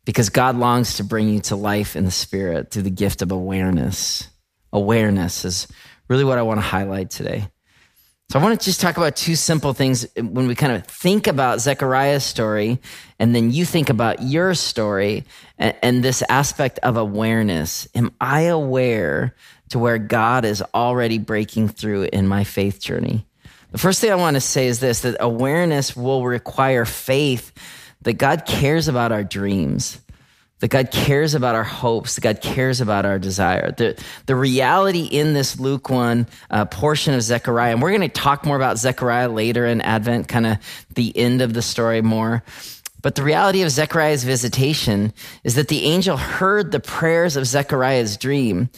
Because 0.06 0.30
God 0.30 0.56
longs 0.56 0.98
to 0.98 1.04
bring 1.04 1.30
you 1.30 1.42
to 1.42 1.56
life 1.56 1.96
in 1.96 2.06
the 2.06 2.12
Spirit 2.12 2.72
through 2.72 2.84
the 2.84 2.90
gift 2.90 3.22
of 3.22 3.32
awareness. 3.32 4.28
Awareness 4.72 5.46
is 5.46 5.68
really 6.08 6.24
what 6.24 6.38
I 6.38 6.42
want 6.42 6.58
to 6.58 6.66
highlight 6.66 7.10
today. 7.10 7.48
So 8.30 8.40
I 8.40 8.44
want 8.44 8.60
to 8.60 8.66
just 8.66 8.82
talk 8.82 8.98
about 8.98 9.16
two 9.16 9.36
simple 9.36 9.74
things 9.74 10.06
eh, 10.16 10.22
when 10.22 10.48
we 10.48 10.56
kind 10.56 10.74
of 10.74 10.88
think 10.88 11.28
about 11.28 11.60
Zechariah's 11.60 12.24
story 12.24 12.80
and 13.20 13.36
then 13.36 13.52
you 13.52 13.64
think 13.64 13.90
about 13.90 14.24
your 14.24 14.56
story 14.56 15.26
and, 15.60 15.76
and, 15.84 16.04
this 16.04 16.24
aspect 16.30 16.80
of 16.80 16.98
awareness. 16.98 17.88
Am 17.94 18.12
I 18.20 18.44
aware 18.44 19.36
to 19.70 19.78
where 19.78 20.00
God 20.00 20.46
is 20.46 20.64
already 20.74 21.20
breaking 21.20 21.68
through 21.68 22.10
in 22.12 22.28
my 22.28 22.44
faith 22.44 22.80
journey? 22.80 23.28
The 23.72 23.78
first 23.78 24.02
thing 24.02 24.12
I 24.12 24.16
want 24.16 24.36
to 24.36 24.42
say 24.42 24.68
is 24.68 24.80
this 24.80 25.02
that 25.02 25.18
awareness 25.20 25.96
will 25.96 26.26
require 26.26 26.86
faith 26.86 27.52
that 28.02 28.14
God 28.14 28.46
cares 28.46 28.88
about 28.88 29.12
our 29.12 29.24
dreams 29.24 30.00
that 30.64 30.70
God 30.70 30.92
cares 30.92 31.36
about 31.36 31.56
our 31.56 31.66
hopes, 31.66 32.16
that 32.16 32.22
God 32.22 32.40
cares 32.40 32.80
about 32.80 33.06
our 33.06 33.20
desire. 33.20 33.74
The, 33.74 34.02
the 34.28 34.36
reality 34.38 35.04
in 35.04 35.34
this 35.34 35.60
Luke 35.60 35.90
1 35.90 36.26
uh, 36.50 36.64
portion 36.64 37.14
of 37.14 37.22
Zechariah, 37.22 37.74
and 37.74 37.82
we're 37.82 37.90
going 37.90 38.00
to 38.00 38.08
talk 38.08 38.46
more 38.46 38.56
about 38.56 38.78
Zechariah 38.78 39.28
later 39.28 39.66
in 39.66 39.82
Advent, 39.82 40.30
kind 40.30 40.48
of 40.48 40.58
the 40.96 41.12
end 41.18 41.42
of 41.42 41.54
the 41.54 41.62
story 41.62 42.02
more. 42.02 42.46
But 43.02 43.16
the 43.16 43.24
reality 43.24 43.62
of 43.64 43.72
Zechariah's 43.72 44.24
visitation 44.24 45.12
is 45.44 45.56
that 45.56 45.68
the 45.68 45.84
angel 45.84 46.16
heard 46.16 46.72
the 46.72 46.80
prayers 46.80 47.36
of 47.36 47.46
Zechariah's 47.46 48.16
dream. 48.16 48.70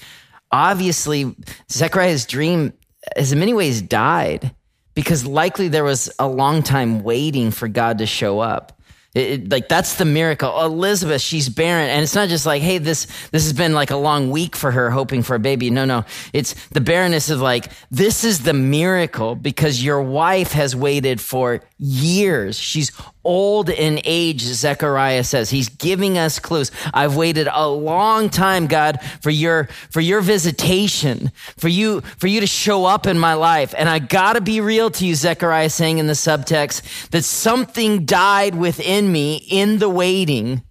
Obviously, 0.51 1.35
Zechariah's 1.71 2.25
dream 2.25 2.73
has 3.15 3.31
in 3.31 3.37
many 3.37 3.53
ways 3.53 3.83
died 3.83 4.55
because 4.95 5.23
likely 5.23 5.67
there 5.67 5.83
was 5.83 6.09
a 6.17 6.27
long 6.27 6.63
time 6.63 7.03
waiting 7.03 7.51
for 7.51 7.67
God 7.67 7.99
to 7.99 8.07
show 8.07 8.39
up. 8.39 8.81
It, 9.15 9.49
like 9.49 9.69
that's 9.69 9.95
the 9.95 10.03
miracle. 10.03 10.61
Elizabeth, 10.61 11.21
she's 11.21 11.47
barren, 11.47 11.89
and 11.89 12.03
it's 12.03 12.15
not 12.15 12.27
just 12.27 12.45
like, 12.45 12.61
hey, 12.61 12.79
this 12.79 13.05
this 13.31 13.43
has 13.43 13.53
been 13.53 13.73
like 13.73 13.89
a 13.89 13.95
long 13.95 14.29
week 14.29 14.57
for 14.57 14.71
her, 14.71 14.91
hoping 14.91 15.23
for 15.23 15.35
a 15.35 15.39
baby. 15.39 15.69
No, 15.69 15.85
no, 15.85 16.03
it's 16.33 16.53
the 16.69 16.81
barrenness 16.81 17.29
of 17.29 17.39
like 17.39 17.71
this 17.89 18.25
is 18.25 18.43
the 18.43 18.53
miracle 18.53 19.35
because 19.35 19.81
your 19.81 20.01
wife 20.01 20.51
has 20.51 20.75
waited 20.75 21.21
for 21.21 21.61
years. 21.77 22.57
She's 22.57 22.91
old 23.23 23.69
in 23.69 23.99
age, 24.05 24.41
Zechariah 24.41 25.23
says. 25.23 25.49
He's 25.49 25.69
giving 25.69 26.17
us 26.17 26.39
clues. 26.39 26.71
I've 26.93 27.15
waited 27.15 27.47
a 27.51 27.67
long 27.67 28.29
time, 28.29 28.67
God, 28.67 29.01
for 29.21 29.29
your, 29.29 29.65
for 29.89 30.01
your 30.01 30.21
visitation, 30.21 31.31
for 31.57 31.67
you, 31.67 32.01
for 32.17 32.27
you 32.27 32.39
to 32.39 32.47
show 32.47 32.85
up 32.85 33.07
in 33.07 33.19
my 33.19 33.33
life. 33.33 33.73
And 33.77 33.89
I 33.89 33.99
gotta 33.99 34.41
be 34.41 34.61
real 34.61 34.89
to 34.91 35.05
you, 35.05 35.15
Zechariah 35.15 35.69
saying 35.69 35.97
in 35.97 36.07
the 36.07 36.13
subtext, 36.13 37.09
that 37.09 37.23
something 37.23 38.05
died 38.05 38.55
within 38.55 39.11
me 39.11 39.45
in 39.49 39.79
the 39.79 39.89
waiting 39.89 40.63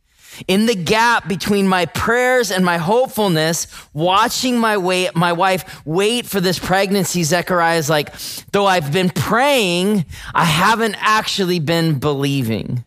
in 0.46 0.66
the 0.66 0.74
gap 0.74 1.28
between 1.28 1.66
my 1.66 1.86
prayers 1.86 2.50
and 2.50 2.64
my 2.64 2.78
hopefulness, 2.78 3.66
watching 3.92 4.58
my 4.58 4.76
wait, 4.76 5.14
my 5.16 5.32
wife 5.32 5.84
wait 5.86 6.26
for 6.26 6.40
this 6.40 6.58
pregnancy, 6.58 7.22
Zechariah 7.22 7.78
is 7.78 7.90
like, 7.90 8.14
though 8.52 8.66
I've 8.66 8.92
been 8.92 9.10
praying, 9.10 10.04
I 10.34 10.44
haven't 10.44 10.96
actually 10.98 11.58
been 11.58 11.98
believing. 11.98 12.83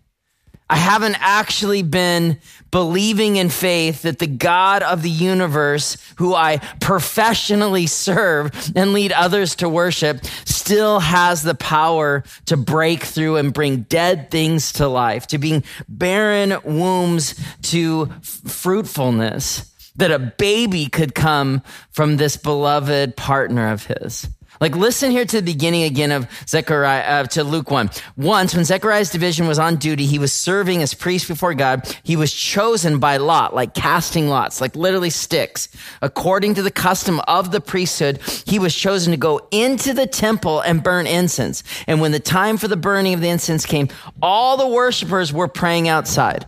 I 0.69 0.75
haven't 0.75 1.15
actually 1.19 1.81
been 1.81 2.39
believing 2.71 3.37
in 3.37 3.49
faith 3.49 4.01
that 4.01 4.19
the 4.19 4.27
God 4.27 4.83
of 4.83 5.01
the 5.01 5.09
universe, 5.09 5.97
who 6.17 6.33
I 6.33 6.57
professionally 6.81 7.87
serve 7.87 8.51
and 8.75 8.91
lead 8.91 9.13
others 9.13 9.55
to 9.55 9.69
worship, 9.69 10.25
still 10.45 10.99
has 10.99 11.43
the 11.43 11.55
power 11.55 12.23
to 12.47 12.57
break 12.57 13.03
through 13.03 13.37
and 13.37 13.53
bring 13.53 13.83
dead 13.83 14.29
things 14.29 14.73
to 14.73 14.87
life, 14.89 15.27
to 15.27 15.37
bring 15.37 15.63
barren 15.87 16.57
wombs 16.65 17.35
to 17.61 18.09
f- 18.11 18.51
fruitfulness, 18.51 19.73
that 19.95 20.11
a 20.11 20.19
baby 20.19 20.87
could 20.87 21.15
come 21.15 21.61
from 21.91 22.17
this 22.17 22.35
beloved 22.35 23.15
partner 23.15 23.71
of 23.71 23.85
his. 23.85 24.27
Like, 24.59 24.75
listen 24.75 25.11
here 25.11 25.25
to 25.25 25.37
the 25.37 25.51
beginning 25.53 25.83
again 25.83 26.11
of 26.11 26.27
Zechariah, 26.47 27.23
uh, 27.23 27.23
to 27.27 27.43
Luke 27.43 27.69
1. 27.69 27.89
Once, 28.15 28.55
when 28.55 28.65
Zechariah's 28.65 29.09
division 29.09 29.47
was 29.47 29.59
on 29.59 29.75
duty, 29.75 30.05
he 30.05 30.19
was 30.19 30.33
serving 30.33 30.81
as 30.81 30.93
priest 30.93 31.27
before 31.27 31.53
God. 31.53 31.87
He 32.03 32.15
was 32.15 32.33
chosen 32.33 32.99
by 32.99 33.17
lot, 33.17 33.53
like 33.53 33.73
casting 33.73 34.27
lots, 34.27 34.61
like 34.61 34.75
literally 34.75 35.09
sticks. 35.09 35.69
According 36.01 36.55
to 36.55 36.61
the 36.61 36.71
custom 36.71 37.19
of 37.27 37.51
the 37.51 37.61
priesthood, 37.61 38.19
he 38.45 38.59
was 38.59 38.75
chosen 38.75 39.11
to 39.11 39.17
go 39.17 39.47
into 39.51 39.93
the 39.93 40.07
temple 40.07 40.61
and 40.61 40.83
burn 40.83 41.07
incense. 41.07 41.63
And 41.87 42.01
when 42.01 42.11
the 42.11 42.19
time 42.19 42.57
for 42.57 42.67
the 42.67 42.77
burning 42.77 43.13
of 43.13 43.21
the 43.21 43.29
incense 43.29 43.65
came, 43.65 43.89
all 44.21 44.57
the 44.57 44.67
worshipers 44.67 45.31
were 45.31 45.47
praying 45.47 45.87
outside. 45.87 46.45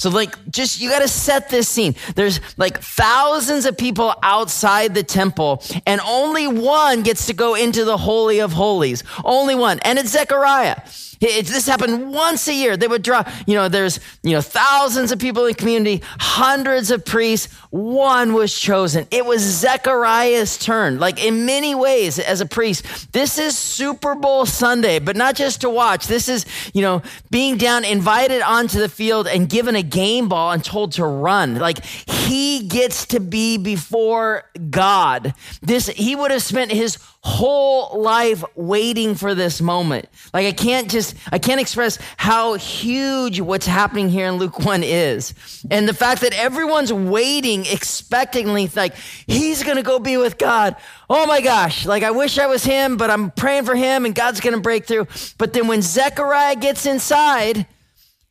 So, 0.00 0.08
like, 0.08 0.34
just 0.50 0.80
you 0.80 0.88
got 0.88 1.00
to 1.00 1.08
set 1.08 1.50
this 1.50 1.68
scene. 1.68 1.94
There's 2.14 2.40
like 2.56 2.80
thousands 2.80 3.66
of 3.66 3.76
people 3.76 4.14
outside 4.22 4.94
the 4.94 5.02
temple, 5.02 5.62
and 5.86 6.00
only 6.00 6.46
one 6.46 7.02
gets 7.02 7.26
to 7.26 7.34
go 7.34 7.54
into 7.54 7.84
the 7.84 7.98
Holy 7.98 8.38
of 8.38 8.50
Holies. 8.50 9.04
Only 9.22 9.54
one. 9.54 9.78
And 9.80 9.98
it's 9.98 10.08
Zechariah. 10.08 10.80
It, 11.20 11.46
this 11.46 11.66
happened 11.66 12.12
once 12.12 12.48
a 12.48 12.54
year. 12.54 12.78
They 12.78 12.88
would 12.88 13.02
draw, 13.02 13.24
you 13.46 13.54
know, 13.54 13.68
there's, 13.68 14.00
you 14.22 14.32
know, 14.32 14.40
thousands 14.40 15.12
of 15.12 15.18
people 15.18 15.44
in 15.44 15.48
the 15.48 15.54
community, 15.54 16.02
hundreds 16.18 16.90
of 16.90 17.04
priests. 17.04 17.52
One 17.68 18.32
was 18.32 18.58
chosen. 18.58 19.06
It 19.10 19.26
was 19.26 19.42
Zechariah's 19.42 20.56
turn. 20.56 20.98
Like 20.98 21.22
in 21.22 21.44
many 21.44 21.74
ways, 21.74 22.18
as 22.18 22.40
a 22.40 22.46
priest, 22.46 23.12
this 23.12 23.38
is 23.38 23.56
Super 23.58 24.14
Bowl 24.14 24.46
Sunday, 24.46 24.98
but 24.98 25.14
not 25.14 25.36
just 25.36 25.60
to 25.60 25.68
watch. 25.68 26.06
This 26.06 26.28
is, 26.28 26.46
you 26.72 26.80
know, 26.80 27.02
being 27.30 27.58
down, 27.58 27.84
invited 27.84 28.40
onto 28.40 28.80
the 28.80 28.88
field 28.88 29.26
and 29.26 29.48
given 29.48 29.76
a 29.76 29.82
game 29.82 30.28
ball 30.28 30.52
and 30.52 30.64
told 30.64 30.92
to 30.92 31.04
run. 31.04 31.56
Like 31.56 31.84
he 31.84 32.66
gets 32.66 33.04
to 33.06 33.20
be 33.20 33.58
before 33.58 34.44
God. 34.70 35.34
This, 35.60 35.88
he 35.88 36.16
would 36.16 36.30
have 36.30 36.42
spent 36.42 36.72
his 36.72 36.96
whole 37.22 38.00
life 38.00 38.42
waiting 38.54 39.14
for 39.14 39.34
this 39.34 39.60
moment. 39.60 40.08
Like 40.32 40.46
I 40.46 40.52
can't 40.52 40.90
just, 40.90 41.14
I 41.30 41.38
can't 41.38 41.60
express 41.60 41.98
how 42.16 42.54
huge 42.54 43.40
what's 43.40 43.66
happening 43.66 44.08
here 44.08 44.26
in 44.26 44.36
Luke 44.36 44.58
1 44.58 44.82
is. 44.82 45.34
And 45.70 45.86
the 45.86 45.92
fact 45.92 46.22
that 46.22 46.32
everyone's 46.32 46.92
waiting 46.92 47.66
expectantly, 47.66 48.70
like, 48.74 48.94
he's 49.26 49.62
going 49.62 49.76
to 49.76 49.82
go 49.82 49.98
be 49.98 50.16
with 50.16 50.38
God. 50.38 50.76
Oh 51.10 51.26
my 51.26 51.42
gosh. 51.42 51.84
Like 51.84 52.02
I 52.02 52.10
wish 52.10 52.38
I 52.38 52.46
was 52.46 52.64
him, 52.64 52.96
but 52.96 53.10
I'm 53.10 53.30
praying 53.32 53.66
for 53.66 53.74
him 53.74 54.06
and 54.06 54.14
God's 54.14 54.40
going 54.40 54.54
to 54.54 54.60
break 54.60 54.86
through. 54.86 55.06
But 55.36 55.52
then 55.52 55.66
when 55.66 55.82
Zechariah 55.82 56.56
gets 56.56 56.86
inside, 56.86 57.66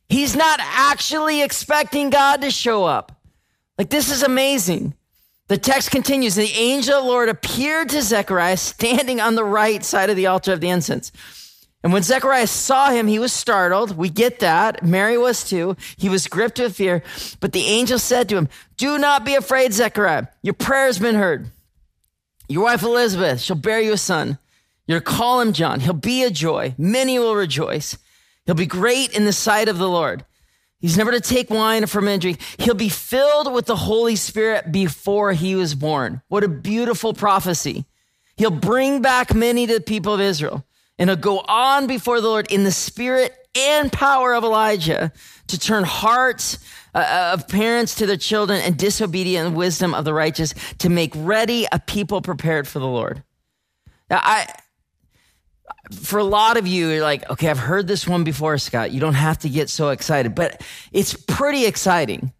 he's 0.08 0.34
not 0.34 0.58
actually 0.60 1.42
expecting 1.42 2.10
God 2.10 2.40
to 2.40 2.50
show 2.50 2.84
up. 2.84 3.12
Like 3.78 3.88
this 3.88 4.10
is 4.10 4.24
amazing. 4.24 4.94
The 5.50 5.58
text 5.58 5.90
continues 5.90 6.36
The 6.36 6.44
angel 6.44 6.98
of 6.98 7.02
the 7.02 7.10
Lord 7.10 7.28
appeared 7.28 7.88
to 7.88 8.02
Zechariah 8.02 8.56
standing 8.56 9.20
on 9.20 9.34
the 9.34 9.42
right 9.42 9.84
side 9.84 10.08
of 10.08 10.14
the 10.14 10.28
altar 10.28 10.52
of 10.52 10.60
the 10.60 10.68
incense. 10.68 11.10
And 11.82 11.92
when 11.92 12.04
Zechariah 12.04 12.46
saw 12.46 12.90
him, 12.90 13.08
he 13.08 13.18
was 13.18 13.32
startled. 13.32 13.96
We 13.96 14.10
get 14.10 14.38
that. 14.38 14.84
Mary 14.84 15.18
was 15.18 15.42
too. 15.42 15.76
He 15.96 16.08
was 16.08 16.28
gripped 16.28 16.60
with 16.60 16.76
fear. 16.76 17.02
But 17.40 17.50
the 17.50 17.64
angel 17.64 17.98
said 17.98 18.28
to 18.28 18.36
him, 18.36 18.48
Do 18.76 18.96
not 18.96 19.24
be 19.24 19.34
afraid, 19.34 19.72
Zechariah. 19.72 20.28
Your 20.40 20.54
prayer 20.54 20.86
has 20.86 21.00
been 21.00 21.16
heard. 21.16 21.50
Your 22.48 22.62
wife 22.62 22.84
Elizabeth 22.84 23.40
shall 23.40 23.56
bear 23.56 23.80
you 23.80 23.94
a 23.94 23.98
son. 23.98 24.38
To 24.88 25.00
call 25.00 25.40
him 25.40 25.52
John. 25.52 25.80
He'll 25.80 25.94
be 25.94 26.22
a 26.22 26.30
joy. 26.30 26.76
Many 26.78 27.18
will 27.18 27.34
rejoice. 27.34 27.98
He'll 28.46 28.54
be 28.54 28.66
great 28.66 29.16
in 29.16 29.24
the 29.24 29.32
sight 29.32 29.68
of 29.68 29.78
the 29.78 29.88
Lord. 29.88 30.24
He's 30.80 30.96
never 30.96 31.12
to 31.12 31.20
take 31.20 31.50
wine 31.50 31.84
or 31.84 31.86
fermented 31.86 32.20
drink. 32.20 32.40
He'll 32.58 32.74
be 32.74 32.88
filled 32.88 33.52
with 33.52 33.66
the 33.66 33.76
Holy 33.76 34.16
Spirit 34.16 34.72
before 34.72 35.32
he 35.32 35.54
was 35.54 35.74
born. 35.74 36.22
What 36.28 36.42
a 36.42 36.48
beautiful 36.48 37.12
prophecy. 37.12 37.84
He'll 38.36 38.50
bring 38.50 39.02
back 39.02 39.34
many 39.34 39.66
to 39.66 39.74
the 39.74 39.80
people 39.82 40.14
of 40.14 40.20
Israel 40.20 40.64
and 40.98 41.10
he'll 41.10 41.16
go 41.16 41.40
on 41.40 41.86
before 41.86 42.20
the 42.20 42.28
Lord 42.28 42.50
in 42.50 42.64
the 42.64 42.72
spirit 42.72 43.34
and 43.54 43.92
power 43.92 44.34
of 44.34 44.42
Elijah 44.42 45.12
to 45.48 45.58
turn 45.58 45.84
hearts 45.84 46.58
uh, 46.94 46.98
uh 46.98 47.30
of 47.34 47.48
parents 47.48 47.96
to 47.96 48.06
their 48.06 48.16
children 48.16 48.60
and 48.60 48.76
disobedient 48.76 49.54
wisdom 49.54 49.94
of 49.94 50.04
the 50.04 50.14
righteous 50.14 50.54
to 50.78 50.88
make 50.88 51.12
ready 51.14 51.66
a 51.72 51.78
people 51.78 52.20
prepared 52.20 52.66
for 52.66 52.78
the 52.78 52.86
Lord. 52.86 53.22
Now, 54.08 54.20
I, 54.22 54.46
for 55.92 56.18
a 56.18 56.24
lot 56.24 56.56
of 56.56 56.66
you, 56.66 56.88
you're 56.88 57.02
like, 57.02 57.28
okay, 57.30 57.48
I've 57.48 57.58
heard 57.58 57.86
this 57.86 58.06
one 58.06 58.24
before, 58.24 58.58
Scott. 58.58 58.92
You 58.92 59.00
don't 59.00 59.14
have 59.14 59.38
to 59.40 59.48
get 59.48 59.68
so 59.68 59.90
excited, 59.90 60.34
but 60.34 60.62
it's 60.92 61.14
pretty 61.14 61.66
exciting 61.66 62.32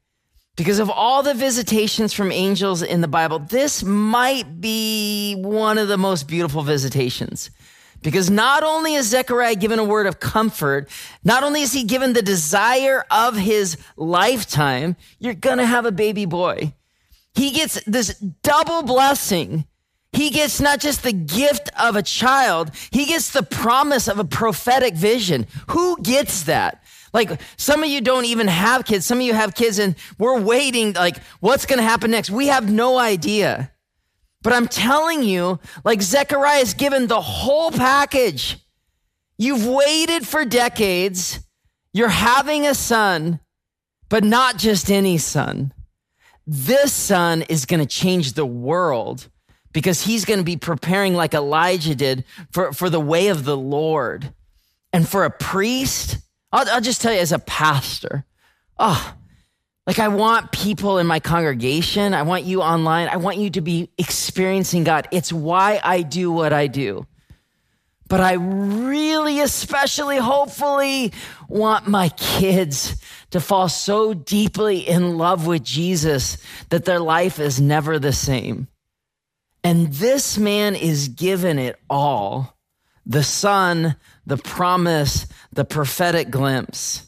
because 0.57 0.79
of 0.79 0.91
all 0.91 1.23
the 1.23 1.35
visitations 1.35 2.13
from 2.13 2.31
angels 2.33 2.83
in 2.83 3.01
the 3.01 3.09
Bible. 3.09 3.39
This 3.39 3.83
might 3.83 4.61
be 4.61 5.35
one 5.35 5.79
of 5.79 5.89
the 5.89 5.99
most 5.99 6.29
beautiful 6.29 6.63
visitations. 6.63 7.51
Because 8.03 8.31
not 8.31 8.63
only 8.63 8.95
is 8.95 9.09
Zechariah 9.09 9.57
given 9.57 9.79
a 9.79 9.85
word 9.85 10.07
of 10.07 10.21
comfort, 10.21 10.89
not 11.23 11.43
only 11.43 11.61
is 11.63 11.73
he 11.73 11.85
given 11.85 12.15
the 12.15 12.23
desire 12.23 13.05
of 13.11 13.37
his 13.37 13.77
lifetime, 13.97 14.97
you're 15.19 15.35
going 15.35 15.59
to 15.59 15.67
have 15.67 15.85
a 15.85 15.93
baby 15.93 16.25
boy. 16.25 16.73
He 17.35 17.51
gets 17.51 17.83
this 17.85 18.19
double 18.43 18.83
blessing 18.83 19.67
he 20.13 20.31
gets 20.31 20.61
not 20.61 20.81
just 20.81 21.03
the 21.03 21.13
gift 21.13 21.71
of 21.79 21.97
a 21.97 22.03
child, 22.03 22.73
he 22.91 23.07
gets 23.07 23.31
the 23.31 23.43
promise 23.43 24.09
of 24.09 24.19
a 24.19 24.25
prophetic 24.25 24.95
vision. 24.95 25.47
Who 25.69 26.01
gets 26.03 26.45
that? 26.45 26.83
Like 27.13 27.41
some 27.57 27.83
of 27.83 27.89
you 27.89 28.01
don't 28.01 28.25
even 28.25 28.49
have 28.49 28.85
kids. 28.85 29.07
Some 29.07 29.19
of 29.19 29.25
you 29.25 29.35
have 29.35 29.55
kids 29.55 29.79
and 29.79 29.95
we're 30.19 30.41
waiting 30.41 30.93
like 30.93 31.17
what's 31.41 31.67
going 31.67 31.79
to 31.79 31.85
happen 31.85 32.11
next? 32.11 32.31
We 32.31 32.49
have 32.49 32.71
no 32.71 32.99
idea. 32.99 33.73
But 34.43 34.53
I'm 34.53 34.69
telling 34.69 35.23
you, 35.23 35.61
like 35.85 36.01
Zechariah 36.01 36.61
is 36.61 36.75
given 36.75 37.07
the 37.07 37.21
whole 37.21 37.71
package. 37.71 38.59
You've 39.39 39.67
waited 39.67 40.27
for 40.27 40.45
decades. 40.45 41.41
You're 41.93 42.09
having 42.09 42.67
a 42.67 42.75
son, 42.75 43.41
but 44.09 44.25
not 44.25 44.57
just 44.57 44.91
any 44.91 45.19
son. 45.19 45.73
This 46.47 46.93
son 46.93 47.43
is 47.43 47.67
going 47.67 47.81
to 47.81 47.87
change 47.87 48.33
the 48.33 48.47
world 48.47 49.29
because 49.73 50.03
he's 50.03 50.25
going 50.25 50.39
to 50.39 50.45
be 50.45 50.57
preparing 50.57 51.15
like 51.15 51.35
Elijah 51.35 51.95
did 51.95 52.25
for, 52.51 52.73
for 52.73 52.91
the 52.91 53.01
way 53.01 53.29
of 53.29 53.45
the 53.45 53.57
Lord. 53.57 54.33
And 54.93 55.09
for 55.09 55.25
a 55.25 55.31
priest, 55.31 56.19
I'll, 56.53 56.69
I'll 56.69 56.81
just 56.81 57.01
tell 57.01 57.13
you 57.13 57.21
as 57.21 57.33
a 57.33 57.39
pastor, 57.39 58.25
oh, 58.79 59.15
like 59.87 59.99
I 59.99 60.09
want 60.09 60.53
people 60.53 60.99
in 60.99 61.07
my 61.07 61.21
congregation, 61.21 62.15
I 62.15 62.23
want 62.23 62.45
you 62.45 62.63
online, 62.63 63.09
I 63.09 63.17
want 63.17 63.39
you 63.39 63.51
to 63.51 63.61
be 63.61 63.91
experiencing 63.99 64.85
God. 64.85 65.09
It's 65.11 65.33
why 65.33 65.81
I 65.83 66.03
do 66.03 66.31
what 66.31 66.53
I 66.53 66.67
do. 66.67 67.07
But 68.09 68.21
I 68.21 68.33
really, 68.33 69.41
especially, 69.41 70.17
hopefully, 70.17 71.13
want 71.49 71.87
my 71.87 72.09
kids 72.11 72.97
to 73.31 73.41
fall 73.41 73.69
so 73.69 74.15
deeply 74.15 74.79
in 74.79 75.17
love 75.17 75.47
with 75.47 75.63
Jesus 75.63 76.39
that 76.71 76.85
their 76.85 76.99
life 76.99 77.39
is 77.39 77.61
never 77.61 78.01
the 78.01 78.13
same. 78.13 78.67
And 79.63 79.89
this 79.93 80.39
man 80.39 80.75
is 80.75 81.09
given 81.09 81.59
it 81.59 81.79
all 81.89 82.57
the 83.07 83.23
son, 83.23 83.97
the 84.27 84.37
promise, 84.37 85.27
the 85.53 85.65
prophetic 85.65 86.31
glimpse. 86.31 87.07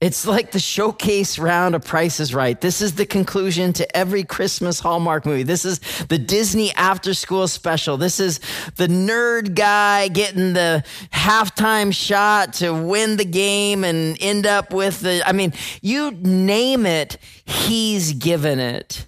It's 0.00 0.26
like 0.26 0.50
the 0.50 0.58
showcase 0.58 1.38
round 1.38 1.74
of 1.74 1.84
Price 1.84 2.20
is 2.20 2.34
Right. 2.34 2.60
This 2.60 2.82
is 2.82 2.96
the 2.96 3.06
conclusion 3.06 3.72
to 3.74 3.96
every 3.96 4.22
Christmas 4.24 4.80
Hallmark 4.80 5.24
movie. 5.24 5.44
This 5.44 5.64
is 5.64 5.78
the 6.08 6.18
Disney 6.18 6.72
after 6.72 7.14
school 7.14 7.48
special. 7.48 7.96
This 7.96 8.20
is 8.20 8.40
the 8.76 8.88
nerd 8.88 9.54
guy 9.54 10.08
getting 10.08 10.52
the 10.52 10.84
halftime 11.10 11.94
shot 11.94 12.54
to 12.54 12.74
win 12.74 13.16
the 13.16 13.24
game 13.24 13.82
and 13.82 14.18
end 14.20 14.46
up 14.46 14.74
with 14.74 15.00
the, 15.00 15.26
I 15.26 15.32
mean, 15.32 15.54
you 15.80 16.10
name 16.10 16.84
it, 16.84 17.16
he's 17.46 18.12
given 18.12 18.58
it 18.58 19.06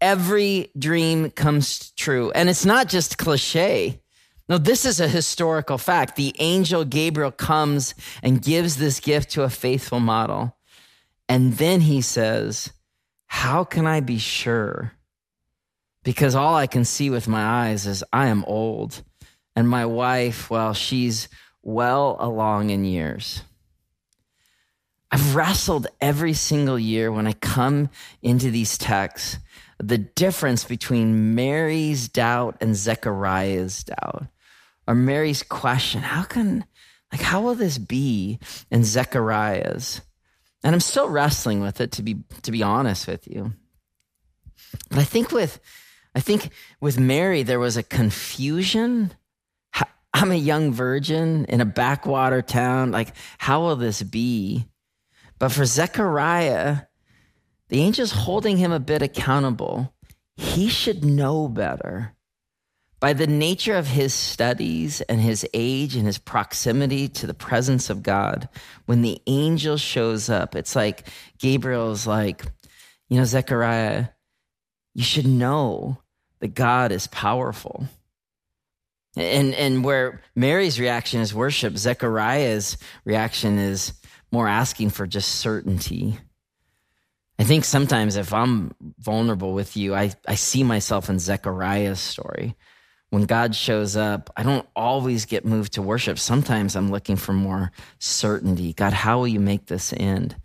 every 0.00 0.70
dream 0.78 1.30
comes 1.30 1.90
true. 1.92 2.30
And 2.32 2.48
it's 2.48 2.64
not 2.64 2.88
just 2.88 3.18
cliche. 3.18 4.00
No, 4.48 4.56
this 4.56 4.84
is 4.84 5.00
a 5.00 5.08
historical 5.08 5.78
fact. 5.78 6.16
The 6.16 6.34
angel 6.38 6.84
Gabriel 6.84 7.30
comes 7.30 7.94
and 8.22 8.42
gives 8.42 8.76
this 8.76 9.00
gift 9.00 9.30
to 9.30 9.42
a 9.42 9.50
faithful 9.50 10.00
model. 10.00 10.56
And 11.28 11.54
then 11.54 11.82
he 11.82 12.00
says, 12.00 12.72
How 13.26 13.64
can 13.64 13.86
I 13.86 14.00
be 14.00 14.18
sure? 14.18 14.92
Because 16.02 16.34
all 16.34 16.54
I 16.54 16.66
can 16.66 16.86
see 16.86 17.10
with 17.10 17.28
my 17.28 17.42
eyes 17.42 17.86
is 17.86 18.02
I 18.12 18.28
am 18.28 18.44
old, 18.44 19.02
and 19.54 19.68
my 19.68 19.84
wife, 19.84 20.48
well, 20.48 20.72
she's 20.72 21.28
well 21.62 22.16
along 22.18 22.70
in 22.70 22.86
years. 22.86 23.42
I've 25.10 25.34
wrestled 25.34 25.86
every 26.00 26.32
single 26.32 26.78
year 26.78 27.10
when 27.12 27.26
I 27.26 27.32
come 27.32 27.90
into 28.22 28.50
these 28.50 28.78
texts 28.78 29.38
the 29.78 29.98
difference 29.98 30.64
between 30.64 31.34
Mary's 31.34 32.08
doubt 32.08 32.56
and 32.60 32.74
Zechariah's 32.74 33.84
doubt, 33.84 34.26
or 34.86 34.94
Mary's 34.94 35.42
question, 35.42 36.00
how 36.00 36.22
can, 36.22 36.64
like, 37.12 37.20
how 37.20 37.42
will 37.42 37.54
this 37.54 37.78
be? 37.78 38.38
And 38.70 38.84
Zechariah's. 38.84 40.00
And 40.64 40.74
I'm 40.74 40.80
still 40.80 41.08
wrestling 41.08 41.60
with 41.60 41.80
it 41.80 41.92
to 41.92 42.02
be 42.02 42.24
to 42.42 42.50
be 42.50 42.62
honest 42.62 43.06
with 43.06 43.28
you. 43.28 43.52
But 44.90 44.98
I 44.98 45.04
think 45.04 45.30
with 45.30 45.60
I 46.14 46.20
think 46.20 46.50
with 46.80 46.98
Mary 46.98 47.44
there 47.44 47.60
was 47.60 47.76
a 47.76 47.82
confusion. 47.82 49.12
I'm 50.12 50.32
a 50.32 50.36
young 50.36 50.72
virgin 50.72 51.44
in 51.44 51.60
a 51.60 51.66
backwater 51.66 52.42
town. 52.42 52.90
Like, 52.90 53.14
how 53.36 53.60
will 53.60 53.76
this 53.76 54.02
be? 54.02 54.66
But 55.38 55.52
for 55.52 55.64
Zechariah, 55.64 56.87
the 57.68 57.82
angel's 57.82 58.12
holding 58.12 58.56
him 58.56 58.72
a 58.72 58.80
bit 58.80 59.02
accountable. 59.02 59.92
He 60.36 60.68
should 60.68 61.04
know 61.04 61.48
better. 61.48 62.14
by 63.00 63.12
the 63.12 63.26
nature 63.26 63.74
of 63.74 63.86
his 63.86 64.12
studies 64.12 65.00
and 65.02 65.20
his 65.20 65.46
age 65.54 65.94
and 65.94 66.06
his 66.06 66.18
proximity 66.18 67.08
to 67.08 67.26
the 67.26 67.34
presence 67.34 67.90
of 67.90 68.02
God, 68.02 68.48
when 68.86 69.02
the 69.02 69.20
angel 69.26 69.76
shows 69.76 70.28
up, 70.28 70.56
it's 70.56 70.74
like 70.74 71.06
Gabriel's 71.38 72.06
like, 72.06 72.44
you 73.08 73.18
know, 73.18 73.24
Zechariah, 73.24 74.06
you 74.94 75.04
should 75.04 75.26
know 75.26 75.98
that 76.40 76.54
God 76.54 76.90
is 76.90 77.06
powerful. 77.06 77.86
And, 79.16 79.54
and 79.54 79.84
where 79.84 80.20
Mary's 80.34 80.80
reaction 80.80 81.20
is 81.20 81.34
worship, 81.34 81.76
Zechariah's 81.76 82.76
reaction 83.04 83.58
is 83.58 83.92
more 84.32 84.48
asking 84.48 84.90
for 84.90 85.06
just 85.06 85.36
certainty. 85.36 86.18
I 87.38 87.44
think 87.44 87.64
sometimes 87.64 88.16
if 88.16 88.34
I'm 88.34 88.72
vulnerable 88.98 89.52
with 89.52 89.76
you, 89.76 89.94
I, 89.94 90.12
I 90.26 90.34
see 90.34 90.64
myself 90.64 91.08
in 91.08 91.18
Zechariah's 91.18 92.00
story. 92.00 92.56
When 93.10 93.24
God 93.24 93.54
shows 93.54 93.96
up, 93.96 94.30
I 94.36 94.42
don't 94.42 94.66
always 94.74 95.24
get 95.24 95.44
moved 95.44 95.74
to 95.74 95.82
worship. 95.82 96.18
Sometimes 96.18 96.74
I'm 96.74 96.90
looking 96.90 97.16
for 97.16 97.32
more 97.32 97.70
certainty. 98.00 98.72
God, 98.72 98.92
how 98.92 99.18
will 99.18 99.28
you 99.28 99.40
make 99.40 99.66
this 99.66 99.94
end? 99.96 100.36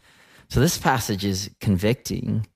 So 0.50 0.60
this 0.60 0.78
passage 0.78 1.26
is 1.26 1.50
convicting. 1.60 2.48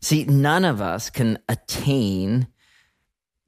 See, 0.00 0.24
none 0.24 0.64
of 0.64 0.80
us 0.80 1.10
can 1.10 1.38
attain 1.48 2.46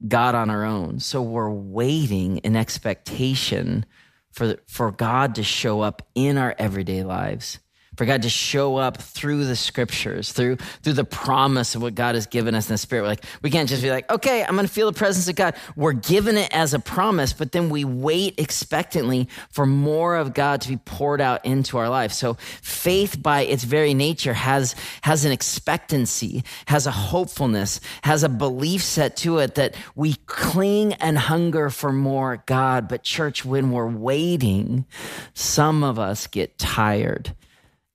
God 0.05 0.35
on 0.35 0.49
our 0.49 0.65
own. 0.65 0.99
So 0.99 1.21
we're 1.21 1.49
waiting 1.49 2.37
in 2.37 2.55
expectation 2.55 3.85
for, 4.31 4.57
for 4.67 4.91
God 4.91 5.35
to 5.35 5.43
show 5.43 5.81
up 5.81 6.01
in 6.13 6.37
our 6.37 6.53
everyday 6.59 7.03
lives 7.03 7.59
for 7.95 8.05
God 8.05 8.23
to 8.23 8.29
show 8.29 8.77
up 8.77 8.97
through 8.97 9.45
the 9.45 9.55
scriptures, 9.55 10.31
through 10.31 10.57
through 10.83 10.93
the 10.93 11.05
promise 11.05 11.75
of 11.75 11.81
what 11.81 11.95
God 11.95 12.15
has 12.15 12.27
given 12.27 12.55
us 12.55 12.69
in 12.69 12.73
the 12.73 12.77
Spirit. 12.77 13.03
We're 13.03 13.07
like 13.09 13.25
we 13.41 13.49
can't 13.49 13.69
just 13.69 13.81
be 13.81 13.89
like, 13.89 14.09
okay, 14.11 14.43
I'm 14.43 14.55
going 14.55 14.67
to 14.67 14.73
feel 14.73 14.91
the 14.91 14.97
presence 14.97 15.27
of 15.27 15.35
God. 15.35 15.55
We're 15.75 15.93
given 15.93 16.37
it 16.37 16.49
as 16.53 16.73
a 16.73 16.79
promise, 16.79 17.33
but 17.33 17.51
then 17.51 17.69
we 17.69 17.85
wait 17.85 18.39
expectantly 18.39 19.29
for 19.49 19.65
more 19.65 20.15
of 20.15 20.33
God 20.33 20.61
to 20.61 20.69
be 20.69 20.77
poured 20.77 21.21
out 21.21 21.45
into 21.45 21.77
our 21.77 21.89
life. 21.89 22.11
So 22.11 22.35
faith, 22.61 23.21
by 23.21 23.41
its 23.41 23.63
very 23.63 23.93
nature, 23.93 24.33
has 24.33 24.75
has 25.01 25.25
an 25.25 25.31
expectancy, 25.31 26.43
has 26.67 26.87
a 26.87 26.91
hopefulness, 26.91 27.79
has 28.03 28.23
a 28.23 28.29
belief 28.29 28.83
set 28.83 29.17
to 29.17 29.39
it 29.39 29.55
that 29.55 29.75
we 29.95 30.15
cling 30.25 30.93
and 30.93 31.17
hunger 31.17 31.69
for 31.69 31.91
more 31.91 32.43
God. 32.45 32.87
But 32.87 33.03
church, 33.03 33.45
when 33.45 33.71
we're 33.71 33.87
waiting, 33.87 34.85
some 35.33 35.83
of 35.83 35.99
us 35.99 36.27
get 36.27 36.57
tired 36.57 37.35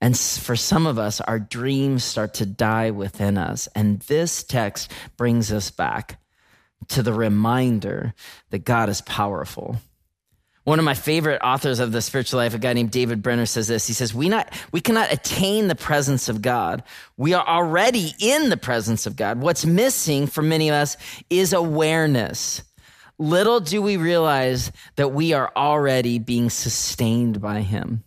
and 0.01 0.17
for 0.17 0.55
some 0.55 0.87
of 0.87 0.97
us, 0.97 1.21
our 1.21 1.39
dreams 1.39 2.03
start 2.03 2.33
to 2.35 2.45
die 2.45 2.89
within 2.89 3.37
us. 3.37 3.67
And 3.75 3.99
this 4.01 4.43
text 4.43 4.91
brings 5.15 5.53
us 5.53 5.69
back 5.69 6.19
to 6.89 7.03
the 7.03 7.13
reminder 7.13 8.15
that 8.49 8.65
God 8.65 8.89
is 8.89 9.01
powerful. 9.01 9.77
One 10.63 10.79
of 10.79 10.85
my 10.85 10.95
favorite 10.95 11.41
authors 11.43 11.79
of 11.79 11.91
the 11.91 12.01
spiritual 12.01 12.39
life, 12.39 12.53
a 12.55 12.59
guy 12.59 12.73
named 12.73 12.91
David 12.91 13.21
Benner, 13.21 13.45
says 13.45 13.67
this. 13.67 13.87
He 13.87 13.93
says, 13.93 14.13
we, 14.13 14.27
not, 14.27 14.51
we 14.71 14.81
cannot 14.81 15.13
attain 15.13 15.67
the 15.67 15.75
presence 15.75 16.29
of 16.29 16.41
God. 16.41 16.83
We 17.17 17.33
are 17.33 17.47
already 17.47 18.13
in 18.19 18.49
the 18.49 18.57
presence 18.57 19.05
of 19.05 19.15
God. 19.15 19.39
What's 19.39 19.65
missing 19.65 20.27
for 20.27 20.41
many 20.41 20.69
of 20.69 20.75
us 20.75 20.97
is 21.29 21.53
awareness. 21.53 22.63
Little 23.17 23.59
do 23.59 23.81
we 23.81 23.97
realize 23.97 24.71
that 24.95 25.09
we 25.09 25.33
are 25.33 25.51
already 25.55 26.17
being 26.17 26.49
sustained 26.49 27.39
by 27.39 27.61
Him. 27.61 28.03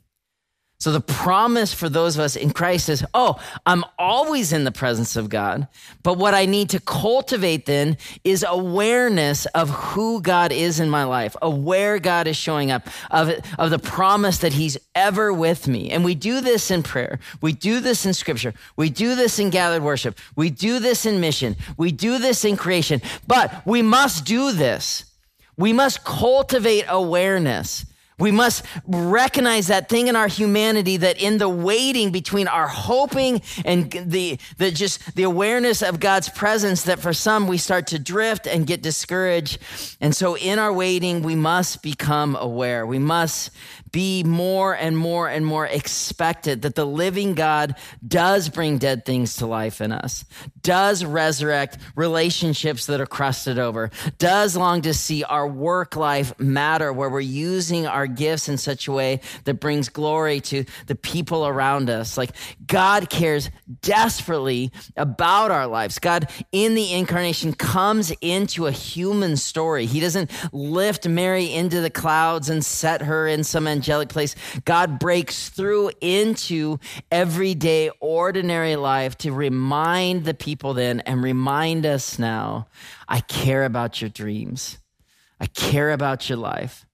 So 0.78 0.92
the 0.92 1.00
promise 1.00 1.72
for 1.72 1.88
those 1.88 2.16
of 2.16 2.22
us 2.22 2.36
in 2.36 2.50
Christ 2.50 2.88
is, 2.88 3.04
oh, 3.14 3.40
I'm 3.64 3.84
always 3.98 4.52
in 4.52 4.64
the 4.64 4.72
presence 4.72 5.16
of 5.16 5.30
God. 5.30 5.66
But 6.02 6.18
what 6.18 6.34
I 6.34 6.44
need 6.44 6.70
to 6.70 6.80
cultivate 6.80 7.64
then 7.64 7.96
is 8.22 8.44
awareness 8.46 9.46
of 9.46 9.70
who 9.70 10.20
God 10.20 10.52
is 10.52 10.80
in 10.80 10.90
my 10.90 11.04
life, 11.04 11.36
of 11.40 11.58
where 11.58 11.98
God 11.98 12.26
is 12.26 12.36
showing 12.36 12.70
up, 12.70 12.86
of, 13.10 13.30
of 13.58 13.70
the 13.70 13.78
promise 13.78 14.38
that 14.38 14.52
he's 14.52 14.76
ever 14.94 15.32
with 15.32 15.68
me. 15.68 15.90
And 15.90 16.04
we 16.04 16.14
do 16.14 16.40
this 16.40 16.70
in 16.70 16.82
prayer. 16.82 17.18
We 17.40 17.52
do 17.52 17.80
this 17.80 18.04
in 18.04 18.12
scripture. 18.12 18.52
We 18.76 18.90
do 18.90 19.14
this 19.14 19.38
in 19.38 19.50
gathered 19.50 19.82
worship. 19.82 20.18
We 20.36 20.50
do 20.50 20.80
this 20.80 21.06
in 21.06 21.20
mission. 21.20 21.56
We 21.78 21.92
do 21.92 22.18
this 22.18 22.44
in 22.44 22.56
creation. 22.56 23.00
But 23.26 23.64
we 23.64 23.80
must 23.80 24.26
do 24.26 24.52
this. 24.52 25.04
We 25.56 25.72
must 25.72 26.04
cultivate 26.04 26.84
awareness 26.88 27.86
we 28.18 28.30
must 28.30 28.64
recognize 28.86 29.66
that 29.66 29.88
thing 29.88 30.06
in 30.06 30.14
our 30.14 30.28
humanity 30.28 30.96
that 30.98 31.20
in 31.20 31.38
the 31.38 31.48
waiting 31.48 32.12
between 32.12 32.46
our 32.46 32.68
hoping 32.68 33.42
and 33.64 33.90
the, 33.90 34.38
the 34.58 34.70
just 34.70 35.16
the 35.16 35.24
awareness 35.24 35.82
of 35.82 35.98
God's 35.98 36.28
presence 36.28 36.84
that 36.84 37.00
for 37.00 37.12
some 37.12 37.48
we 37.48 37.58
start 37.58 37.88
to 37.88 37.98
drift 37.98 38.46
and 38.46 38.66
get 38.66 38.82
discouraged. 38.82 39.58
And 40.00 40.14
so 40.14 40.36
in 40.36 40.58
our 40.58 40.72
waiting, 40.72 41.22
we 41.22 41.34
must 41.34 41.82
become 41.82 42.36
aware. 42.36 42.86
We 42.86 42.98
must 43.00 43.50
be 43.94 44.24
more 44.24 44.74
and 44.74 44.98
more 44.98 45.28
and 45.28 45.46
more 45.46 45.64
expected 45.64 46.62
that 46.62 46.74
the 46.74 46.84
living 46.84 47.34
God 47.34 47.76
does 48.04 48.48
bring 48.48 48.78
dead 48.78 49.04
things 49.04 49.36
to 49.36 49.46
life 49.46 49.80
in 49.80 49.92
us, 49.92 50.24
does 50.62 51.04
resurrect 51.04 51.78
relationships 51.94 52.86
that 52.86 53.00
are 53.00 53.06
crusted 53.06 53.56
over, 53.56 53.92
does 54.18 54.56
long 54.56 54.82
to 54.82 54.92
see 54.92 55.22
our 55.22 55.46
work 55.46 55.94
life 55.94 56.36
matter 56.40 56.92
where 56.92 57.08
we're 57.08 57.20
using 57.20 57.86
our 57.86 58.08
gifts 58.08 58.48
in 58.48 58.58
such 58.58 58.88
a 58.88 58.92
way 58.92 59.20
that 59.44 59.60
brings 59.60 59.88
glory 59.88 60.40
to 60.40 60.64
the 60.88 60.96
people 60.96 61.46
around 61.46 61.88
us. 61.88 62.18
Like 62.18 62.30
God 62.66 63.08
cares 63.08 63.48
desperately 63.80 64.72
about 64.96 65.52
our 65.52 65.68
lives. 65.68 66.00
God 66.00 66.28
in 66.50 66.74
the 66.74 66.94
incarnation 66.94 67.52
comes 67.52 68.12
into 68.20 68.66
a 68.66 68.72
human 68.72 69.36
story. 69.36 69.86
He 69.86 70.00
doesn't 70.00 70.32
lift 70.52 71.06
Mary 71.06 71.54
into 71.54 71.80
the 71.80 71.90
clouds 71.90 72.48
and 72.48 72.64
set 72.64 73.02
her 73.02 73.28
in 73.28 73.44
some 73.44 73.68
angelic 73.68 73.83
place. 74.08 74.34
God 74.64 74.98
breaks 74.98 75.48
through 75.48 75.90
into 76.00 76.78
everyday, 77.10 77.90
ordinary 78.00 78.76
life 78.76 79.16
to 79.18 79.32
remind 79.32 80.24
the 80.24 80.34
people 80.34 80.74
then 80.74 81.00
and 81.00 81.22
remind 81.22 81.86
us 81.86 82.18
now 82.18 82.66
I 83.08 83.20
care 83.20 83.64
about 83.64 84.00
your 84.00 84.10
dreams, 84.10 84.78
I 85.40 85.46
care 85.46 85.90
about 85.90 86.28
your 86.28 86.38
life. 86.38 86.86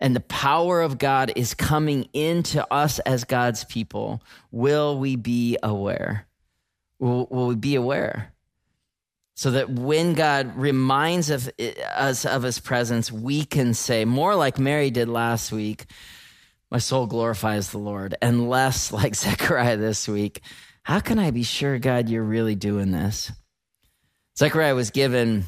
And 0.00 0.16
the 0.16 0.20
power 0.20 0.80
of 0.80 0.98
God 0.98 1.32
is 1.36 1.54
coming 1.54 2.08
into 2.12 2.66
us 2.72 2.98
as 3.00 3.22
God's 3.22 3.62
people. 3.64 4.20
Will 4.50 4.98
we 4.98 5.14
be 5.14 5.58
aware? 5.62 6.26
Will, 6.98 7.28
will 7.30 7.46
we 7.46 7.54
be 7.54 7.76
aware? 7.76 8.32
so 9.34 9.50
that 9.50 9.70
when 9.70 10.14
God 10.14 10.56
reminds 10.56 11.30
of 11.30 11.50
us 11.96 12.24
of 12.24 12.42
his 12.42 12.60
presence, 12.60 13.10
we 13.10 13.44
can 13.44 13.74
say, 13.74 14.04
more 14.04 14.34
like 14.34 14.58
Mary 14.58 14.90
did 14.90 15.08
last 15.08 15.50
week, 15.50 15.86
my 16.72 16.78
soul 16.78 17.06
glorifies 17.06 17.70
the 17.70 17.78
Lord, 17.78 18.16
and 18.22 18.48
less 18.48 18.90
like 18.92 19.14
Zechariah 19.14 19.76
this 19.76 20.08
week. 20.08 20.40
How 20.82 21.00
can 21.00 21.18
I 21.18 21.30
be 21.30 21.42
sure, 21.42 21.78
God, 21.78 22.08
you're 22.08 22.24
really 22.24 22.54
doing 22.54 22.90
this? 22.90 23.30
Zechariah 24.38 24.74
was 24.74 24.90
given 24.90 25.44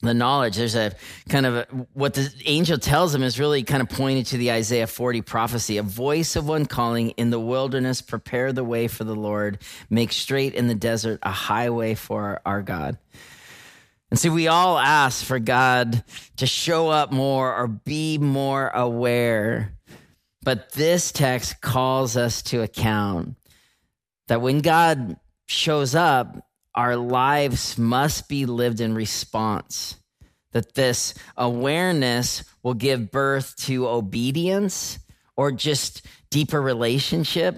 the 0.00 0.14
knowledge. 0.14 0.56
There's 0.56 0.76
a 0.76 0.92
kind 1.28 1.44
of 1.44 1.54
a, 1.56 1.66
what 1.92 2.14
the 2.14 2.32
angel 2.44 2.78
tells 2.78 3.12
him 3.12 3.24
is 3.24 3.40
really 3.40 3.64
kind 3.64 3.82
of 3.82 3.88
pointed 3.88 4.26
to 4.26 4.36
the 4.36 4.52
Isaiah 4.52 4.86
40 4.86 5.22
prophecy, 5.22 5.78
a 5.78 5.82
voice 5.82 6.36
of 6.36 6.46
one 6.46 6.66
calling 6.66 7.10
in 7.10 7.30
the 7.30 7.40
wilderness, 7.40 8.00
prepare 8.00 8.52
the 8.52 8.64
way 8.64 8.86
for 8.86 9.02
the 9.02 9.16
Lord, 9.16 9.58
make 9.90 10.12
straight 10.12 10.54
in 10.54 10.68
the 10.68 10.74
desert 10.76 11.18
a 11.24 11.32
highway 11.32 11.94
for 11.94 12.40
our 12.46 12.62
God. 12.62 12.96
And 14.10 14.20
see, 14.20 14.28
we 14.28 14.46
all 14.46 14.78
ask 14.78 15.24
for 15.24 15.40
God 15.40 16.04
to 16.36 16.46
show 16.46 16.90
up 16.90 17.10
more 17.10 17.52
or 17.52 17.66
be 17.66 18.18
more 18.18 18.68
aware 18.68 19.74
but 20.44 20.72
this 20.72 21.10
text 21.10 21.60
calls 21.62 22.16
us 22.16 22.42
to 22.42 22.62
account 22.62 23.34
that 24.28 24.42
when 24.42 24.60
God 24.60 25.16
shows 25.46 25.94
up, 25.94 26.46
our 26.74 26.96
lives 26.96 27.78
must 27.78 28.28
be 28.28 28.46
lived 28.46 28.80
in 28.80 28.94
response. 28.94 29.96
That 30.52 30.74
this 30.74 31.14
awareness 31.36 32.44
will 32.62 32.74
give 32.74 33.10
birth 33.10 33.56
to 33.64 33.88
obedience 33.88 34.98
or 35.36 35.50
just 35.50 36.06
deeper 36.30 36.60
relationship. 36.60 37.56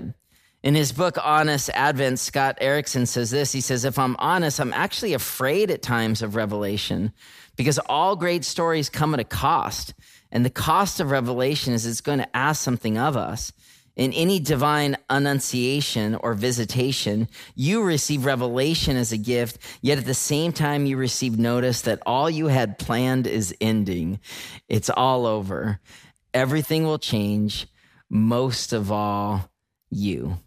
In 0.62 0.74
his 0.74 0.92
book, 0.92 1.16
Honest 1.22 1.70
Advent, 1.70 2.18
Scott 2.18 2.58
Erickson 2.60 3.06
says 3.06 3.30
this. 3.30 3.52
He 3.52 3.60
says, 3.60 3.84
If 3.84 3.98
I'm 3.98 4.16
honest, 4.18 4.60
I'm 4.60 4.72
actually 4.72 5.12
afraid 5.12 5.70
at 5.70 5.82
times 5.82 6.22
of 6.22 6.36
revelation 6.36 7.12
because 7.56 7.78
all 7.78 8.16
great 8.16 8.44
stories 8.44 8.88
come 8.88 9.12
at 9.12 9.20
a 9.20 9.24
cost. 9.24 9.94
And 10.30 10.44
the 10.44 10.50
cost 10.50 11.00
of 11.00 11.10
revelation 11.10 11.72
is 11.72 11.86
it's 11.86 12.00
going 12.00 12.18
to 12.18 12.36
ask 12.36 12.62
something 12.62 12.98
of 12.98 13.16
us. 13.16 13.52
In 13.96 14.12
any 14.12 14.38
divine 14.38 14.98
annunciation 15.08 16.16
or 16.16 16.34
visitation, 16.34 17.28
you 17.54 17.82
receive 17.82 18.26
revelation 18.26 18.94
as 18.96 19.10
a 19.10 19.16
gift, 19.16 19.58
yet 19.80 19.96
at 19.96 20.04
the 20.04 20.12
same 20.12 20.52
time, 20.52 20.84
you 20.84 20.98
receive 20.98 21.38
notice 21.38 21.80
that 21.82 22.02
all 22.04 22.28
you 22.28 22.48
had 22.48 22.78
planned 22.78 23.26
is 23.26 23.54
ending. 23.58 24.20
It's 24.68 24.90
all 24.90 25.24
over. 25.24 25.80
Everything 26.34 26.84
will 26.84 26.98
change, 26.98 27.66
most 28.10 28.74
of 28.74 28.92
all, 28.92 29.50
you. 29.88 30.38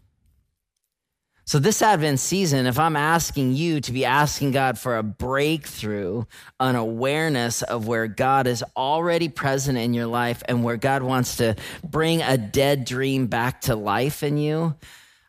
So, 1.50 1.58
this 1.58 1.82
Advent 1.82 2.20
season, 2.20 2.66
if 2.66 2.78
I'm 2.78 2.94
asking 2.94 3.54
you 3.54 3.80
to 3.80 3.90
be 3.90 4.04
asking 4.04 4.52
God 4.52 4.78
for 4.78 4.96
a 4.96 5.02
breakthrough, 5.02 6.22
an 6.60 6.76
awareness 6.76 7.62
of 7.62 7.88
where 7.88 8.06
God 8.06 8.46
is 8.46 8.62
already 8.76 9.28
present 9.28 9.76
in 9.76 9.92
your 9.92 10.06
life 10.06 10.44
and 10.46 10.62
where 10.62 10.76
God 10.76 11.02
wants 11.02 11.38
to 11.38 11.56
bring 11.82 12.22
a 12.22 12.38
dead 12.38 12.84
dream 12.84 13.26
back 13.26 13.62
to 13.62 13.74
life 13.74 14.22
in 14.22 14.38
you, 14.38 14.76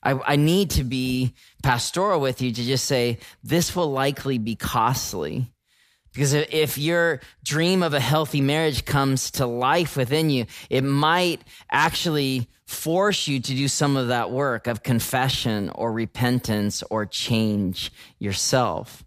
I, 0.03 0.11
I 0.11 0.35
need 0.35 0.69
to 0.71 0.83
be 0.83 1.33
pastoral 1.63 2.21
with 2.21 2.39
you 2.39 2.51
to 2.51 2.63
just 2.65 2.85
say, 2.85 3.17
this 3.43 3.75
will 3.75 3.91
likely 3.91 4.37
be 4.37 4.55
costly. 4.55 5.51
Because 6.13 6.33
if 6.33 6.77
your 6.77 7.21
dream 7.43 7.81
of 7.81 7.95
a 7.95 7.99
healthy 7.99 8.41
marriage 8.41 8.85
comes 8.85 9.31
to 9.31 9.47
life 9.47 9.97
within 9.97 10.29
you, 10.29 10.45
it 10.69 10.83
might 10.83 11.41
actually 11.71 12.47
force 12.71 13.27
you 13.27 13.39
to 13.39 13.53
do 13.53 13.67
some 13.67 13.97
of 13.97 14.07
that 14.07 14.31
work 14.31 14.67
of 14.67 14.81
confession 14.81 15.69
or 15.75 15.91
repentance 15.91 16.83
or 16.89 17.05
change 17.05 17.91
yourself. 18.17 19.03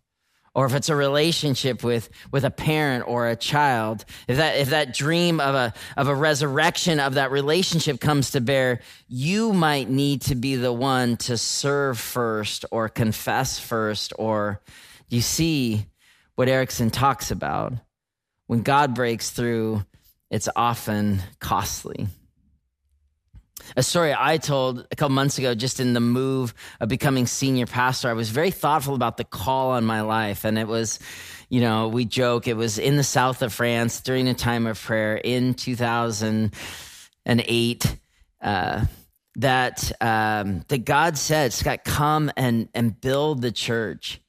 Or 0.55 0.67
if 0.67 0.75
it's 0.75 0.89
a 0.89 0.95
relationship 0.95 1.83
with, 1.83 2.09
with 2.31 2.45
a 2.45 2.51
parent 2.51 3.05
or 3.09 3.29
a 3.29 3.35
child, 3.35 4.05
if 4.29 4.37
that, 4.37 4.57
if 4.57 4.71
that 4.71 4.95
dream 4.95 5.41
of 5.41 5.57
a, 5.57 5.75
of 5.97 6.07
a 6.07 6.15
resurrection 6.15 7.01
of 7.01 7.15
that 7.15 7.33
relationship 7.33 8.01
comes 8.01 8.33
to 8.33 8.41
bear, 8.41 8.81
you 9.09 9.53
might 9.53 9.91
need 9.91 10.21
to 10.23 10.37
be 10.37 10.55
the 10.55 10.73
one 10.73 11.17
to 11.17 11.37
serve 11.37 11.99
first 11.99 12.65
or 12.71 12.89
confess 12.89 13.59
first. 13.59 14.13
Or 14.17 14.61
you 15.09 15.23
see 15.23 15.87
what 16.37 16.49
Erickson 16.49 16.91
talks 16.91 17.33
about. 17.33 17.73
When 18.47 18.63
God 18.63 18.95
breaks 18.95 19.31
through, 19.31 19.85
it's 20.31 20.49
often 20.55 21.21
costly. 21.41 22.07
A 23.77 23.83
story 23.83 24.15
I 24.17 24.39
told 24.39 24.87
a 24.91 24.97
couple 24.97 25.15
months 25.15 25.39
ago, 25.39 25.55
just 25.55 25.81
in 25.81 25.93
the 25.93 26.01
move 26.01 26.55
of 26.81 26.89
becoming 26.89 27.27
senior 27.27 27.67
pastor, 27.67 28.09
I 28.09 28.13
was 28.13 28.31
very 28.31 28.51
thoughtful 28.51 28.95
about 28.95 29.17
the 29.17 29.25
call 29.25 29.71
on 29.71 29.85
my 29.85 30.03
life. 30.03 30.45
And 30.45 30.59
it 30.59 30.69
was, 30.69 30.99
you 31.49 31.61
know, 31.61 31.89
we 31.89 32.05
joke, 32.05 32.49
it 32.49 32.57
was 32.57 32.79
in 32.79 32.97
the 32.97 33.05
south 33.05 33.43
of 33.43 33.53
France 33.53 34.01
during 34.01 34.29
a 34.29 34.35
time 34.35 34.67
of 34.67 34.81
prayer 34.81 35.17
in 35.17 35.55
2008. 35.55 37.97
Uh, 38.41 38.85
that 39.37 39.91
um, 40.01 40.65
that 40.69 40.85
God 40.85 41.19
said, 41.19 41.53
Scott, 41.53 41.85
come 41.85 42.31
and 42.37 42.69
and 42.73 43.01
build 43.01 43.43
the 43.43 43.51
church 43.51 44.21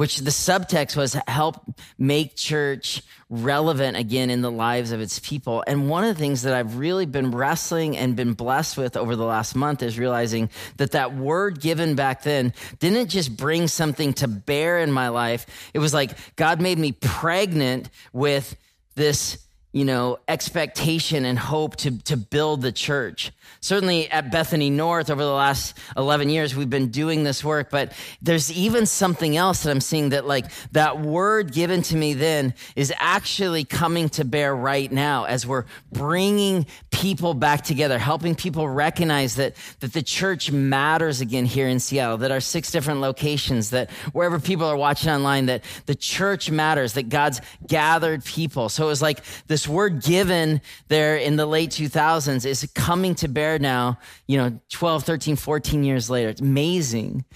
which 0.00 0.20
the 0.20 0.30
subtext 0.30 0.96
was 0.96 1.12
help 1.28 1.62
make 1.98 2.34
church 2.34 3.02
relevant 3.28 3.98
again 3.98 4.30
in 4.30 4.40
the 4.40 4.50
lives 4.50 4.92
of 4.92 5.00
its 5.02 5.18
people. 5.18 5.62
And 5.66 5.90
one 5.90 6.04
of 6.04 6.16
the 6.16 6.18
things 6.18 6.40
that 6.40 6.54
I've 6.54 6.78
really 6.78 7.04
been 7.04 7.32
wrestling 7.32 7.98
and 7.98 8.16
been 8.16 8.32
blessed 8.32 8.78
with 8.78 8.96
over 8.96 9.14
the 9.14 9.26
last 9.26 9.54
month 9.54 9.82
is 9.82 9.98
realizing 9.98 10.48
that 10.78 10.92
that 10.92 11.14
word 11.14 11.60
given 11.60 11.96
back 11.96 12.22
then 12.22 12.54
didn't 12.78 13.08
just 13.08 13.36
bring 13.36 13.68
something 13.68 14.14
to 14.14 14.26
bear 14.26 14.78
in 14.78 14.90
my 14.90 15.10
life. 15.10 15.70
It 15.74 15.80
was 15.80 15.92
like 15.92 16.16
God 16.34 16.62
made 16.62 16.78
me 16.78 16.92
pregnant 16.92 17.90
with 18.14 18.56
this 18.94 19.36
you 19.72 19.84
know, 19.84 20.18
expectation 20.26 21.24
and 21.24 21.38
hope 21.38 21.76
to, 21.76 21.96
to 22.02 22.16
build 22.16 22.60
the 22.60 22.72
church. 22.72 23.30
Certainly 23.60 24.10
at 24.10 24.32
Bethany 24.32 24.68
North 24.68 25.10
over 25.10 25.22
the 25.22 25.30
last 25.30 25.78
11 25.96 26.28
years, 26.28 26.56
we've 26.56 26.70
been 26.70 26.88
doing 26.88 27.22
this 27.22 27.44
work, 27.44 27.70
but 27.70 27.92
there's 28.20 28.50
even 28.50 28.84
something 28.84 29.36
else 29.36 29.62
that 29.62 29.70
I'm 29.70 29.80
seeing 29.80 30.08
that 30.08 30.26
like 30.26 30.46
that 30.72 31.00
word 31.00 31.52
given 31.52 31.82
to 31.82 31.96
me 31.96 32.14
then 32.14 32.54
is 32.74 32.92
actually 32.98 33.64
coming 33.64 34.08
to 34.10 34.24
bear 34.24 34.54
right 34.56 34.90
now 34.90 35.24
as 35.24 35.46
we're 35.46 35.66
bringing 35.92 36.66
people 36.90 37.34
back 37.34 37.62
together, 37.62 37.98
helping 37.98 38.34
people 38.34 38.68
recognize 38.68 39.36
that, 39.36 39.54
that 39.80 39.92
the 39.92 40.02
church 40.02 40.50
matters 40.50 41.20
again 41.20 41.44
here 41.44 41.68
in 41.68 41.78
Seattle, 41.78 42.18
that 42.18 42.32
our 42.32 42.40
six 42.40 42.72
different 42.72 43.00
locations, 43.00 43.70
that 43.70 43.90
wherever 44.12 44.40
people 44.40 44.66
are 44.66 44.76
watching 44.76 45.10
online, 45.10 45.46
that 45.46 45.62
the 45.86 45.94
church 45.94 46.50
matters, 46.50 46.94
that 46.94 47.08
God's 47.08 47.40
gathered 47.66 48.24
people. 48.24 48.68
So 48.68 48.84
it 48.84 48.88
was 48.88 49.02
like 49.02 49.22
this 49.46 49.59
this 49.60 49.68
word 49.68 50.02
given 50.02 50.62
there 50.88 51.16
in 51.16 51.36
the 51.36 51.44
late 51.44 51.68
2000s 51.68 52.46
is 52.46 52.66
coming 52.74 53.14
to 53.16 53.28
bear 53.28 53.58
now, 53.58 53.98
you 54.26 54.38
know, 54.38 54.58
12, 54.70 55.04
13, 55.04 55.36
14 55.36 55.84
years 55.84 56.08
later. 56.08 56.30
It's 56.30 56.40
amazing 56.40 57.26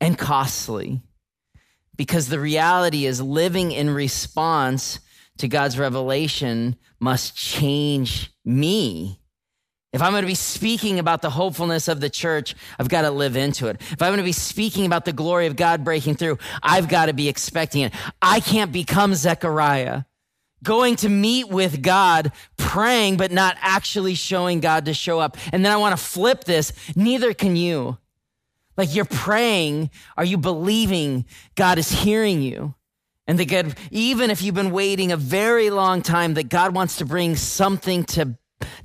and 0.00 0.18
costly 0.18 1.02
because 1.94 2.28
the 2.28 2.40
reality 2.40 3.06
is 3.06 3.20
living 3.20 3.70
in 3.70 3.90
response 3.90 4.98
to 5.38 5.46
God's 5.46 5.78
revelation 5.78 6.74
must 6.98 7.36
change 7.36 8.32
me. 8.44 9.20
If 9.92 10.02
I'm 10.02 10.10
going 10.10 10.22
to 10.22 10.26
be 10.26 10.34
speaking 10.34 10.98
about 10.98 11.22
the 11.22 11.30
hopefulness 11.30 11.86
of 11.86 12.00
the 12.00 12.10
church, 12.10 12.56
I've 12.76 12.88
got 12.88 13.02
to 13.02 13.12
live 13.12 13.36
into 13.36 13.68
it. 13.68 13.76
If 13.92 14.02
I'm 14.02 14.08
going 14.08 14.16
to 14.16 14.24
be 14.24 14.32
speaking 14.32 14.84
about 14.84 15.04
the 15.04 15.12
glory 15.12 15.46
of 15.46 15.54
God 15.54 15.84
breaking 15.84 16.16
through, 16.16 16.38
I've 16.60 16.88
got 16.88 17.06
to 17.06 17.12
be 17.12 17.28
expecting 17.28 17.82
it. 17.82 17.92
I 18.20 18.40
can't 18.40 18.72
become 18.72 19.14
Zechariah 19.14 20.02
going 20.62 20.96
to 20.96 21.08
meet 21.08 21.48
with 21.48 21.82
God, 21.82 22.32
praying, 22.56 23.16
but 23.16 23.32
not 23.32 23.56
actually 23.60 24.14
showing 24.14 24.60
God 24.60 24.84
to 24.84 24.94
show 24.94 25.18
up. 25.18 25.36
And 25.52 25.64
then 25.64 25.72
I 25.72 25.76
want 25.76 25.96
to 25.96 26.02
flip 26.02 26.44
this. 26.44 26.72
Neither 26.96 27.34
can 27.34 27.56
you. 27.56 27.98
Like 28.76 28.94
you're 28.94 29.04
praying, 29.04 29.90
are 30.16 30.24
you 30.24 30.38
believing 30.38 31.26
God 31.54 31.78
is 31.78 31.90
hearing 31.90 32.40
you? 32.40 32.74
And 33.26 33.38
that 33.38 33.48
God, 33.48 33.74
even 33.90 34.30
if 34.30 34.42
you've 34.42 34.54
been 34.54 34.72
waiting 34.72 35.12
a 35.12 35.16
very 35.16 35.70
long 35.70 36.02
time, 36.02 36.34
that 36.34 36.48
God 36.48 36.74
wants 36.74 36.96
to 36.96 37.04
bring 37.04 37.36
something 37.36 38.04
to, 38.04 38.36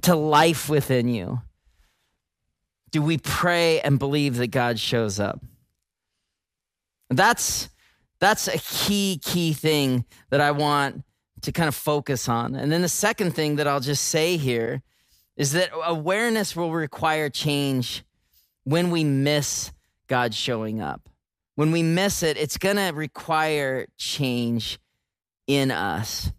to 0.02 0.16
life 0.16 0.70
within 0.70 1.08
you. 1.08 1.42
Do 2.92 3.02
we 3.02 3.18
pray 3.18 3.80
and 3.82 3.98
believe 4.00 4.38
that 4.38 4.48
God 4.48 4.80
shows 4.80 5.20
up? 5.20 5.42
That's, 7.10 7.70
that's 8.20 8.48
a 8.48 8.58
key, 8.58 9.20
key 9.24 9.54
thing 9.54 10.06
that 10.30 10.42
I 10.42 10.52
want 10.52 11.04
to 11.42 11.52
kind 11.52 11.68
of 11.68 11.76
focus 11.76 12.28
on. 12.28 12.56
And 12.56 12.72
then 12.72 12.82
the 12.82 12.90
second 12.90 13.36
thing 13.36 13.58
that 13.58 13.68
I'll 13.68 13.80
just 13.80 14.06
say 14.06 14.38
here 14.38 14.82
is 15.36 15.52
that 15.54 15.70
awareness 15.84 16.56
will 16.56 16.72
require 16.72 17.30
change 17.30 18.04
when 18.64 18.90
we 18.92 19.04
miss 19.04 19.72
God 20.08 20.34
showing 20.34 20.82
up. 20.82 21.10
When 21.56 21.72
we 21.72 21.84
miss 21.84 22.24
it, 22.24 22.38
it's 22.38 22.58
going 22.58 22.76
to 22.76 22.92
require 22.94 23.88
change 23.98 24.80
in 25.48 25.72
us. 25.72 26.32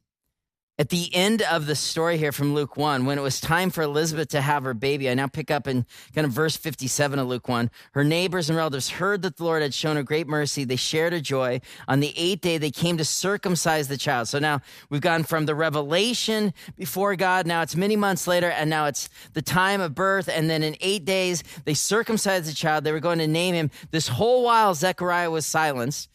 At 0.81 0.91
the 0.91 1.13
end 1.13 1.43
of 1.43 1.67
the 1.67 1.75
story 1.75 2.19
here 2.19 2.31
from 2.31 2.55
Luke 2.55 2.77
1, 2.77 3.05
when 3.05 3.19
it 3.19 3.21
was 3.21 3.41
time 3.41 3.71
for 3.71 3.83
Elizabeth 3.83 4.29
to 4.29 4.41
have 4.41 4.63
her 4.63 4.75
baby, 4.75 5.11
I 5.11 5.15
now 5.15 5.27
pick 5.27 5.51
up 5.51 5.67
in 5.67 5.85
kind 6.15 6.25
of 6.25 6.33
verse 6.33 6.57
57 6.57 7.19
of 7.19 7.27
Luke 7.27 7.49
1. 7.49 7.69
Her 7.95 8.05
neighbors 8.05 8.49
and 8.49 8.57
relatives 8.57 8.91
heard 8.91 9.23
that 9.23 9.39
the 9.39 9.43
Lord 9.43 9.63
had 9.63 9.75
shown 9.75 9.97
her 9.97 10.05
great 10.05 10.29
mercy. 10.29 10.63
They 10.63 10.77
shared 10.77 11.13
her 11.15 11.19
joy. 11.19 11.61
On 11.89 11.99
the 11.99 12.17
eighth 12.17 12.43
day, 12.43 12.59
they 12.59 12.71
came 12.71 12.97
to 12.97 13.05
circumcise 13.05 13.89
the 13.89 13.97
child. 13.97 14.29
So 14.29 14.39
now 14.39 14.61
we've 14.89 15.01
gone 15.01 15.25
from 15.25 15.47
the 15.47 15.55
revelation 15.57 16.55
before 16.77 17.17
God. 17.17 17.45
Now 17.45 17.63
it's 17.63 17.75
many 17.75 17.97
months 17.97 18.29
later, 18.29 18.49
and 18.49 18.71
now 18.71 18.87
it's 18.87 19.09
the 19.33 19.43
time 19.43 19.81
of 19.81 19.97
birth. 19.97 20.29
And 20.29 20.49
then 20.49 20.63
in 20.63 20.77
eight 20.81 21.05
days, 21.05 21.43
they 21.65 21.75
circumcised 21.75 22.49
the 22.49 22.55
child. 22.55 22.85
They 22.85 22.93
were 22.93 23.01
going 23.01 23.19
to 23.19 23.27
name 23.27 23.57
him. 23.57 23.73
This 23.91 24.07
whole 24.07 24.45
while, 24.45 24.75
Zechariah 24.75 25.33
was 25.33 25.45
silenced. 25.45 26.09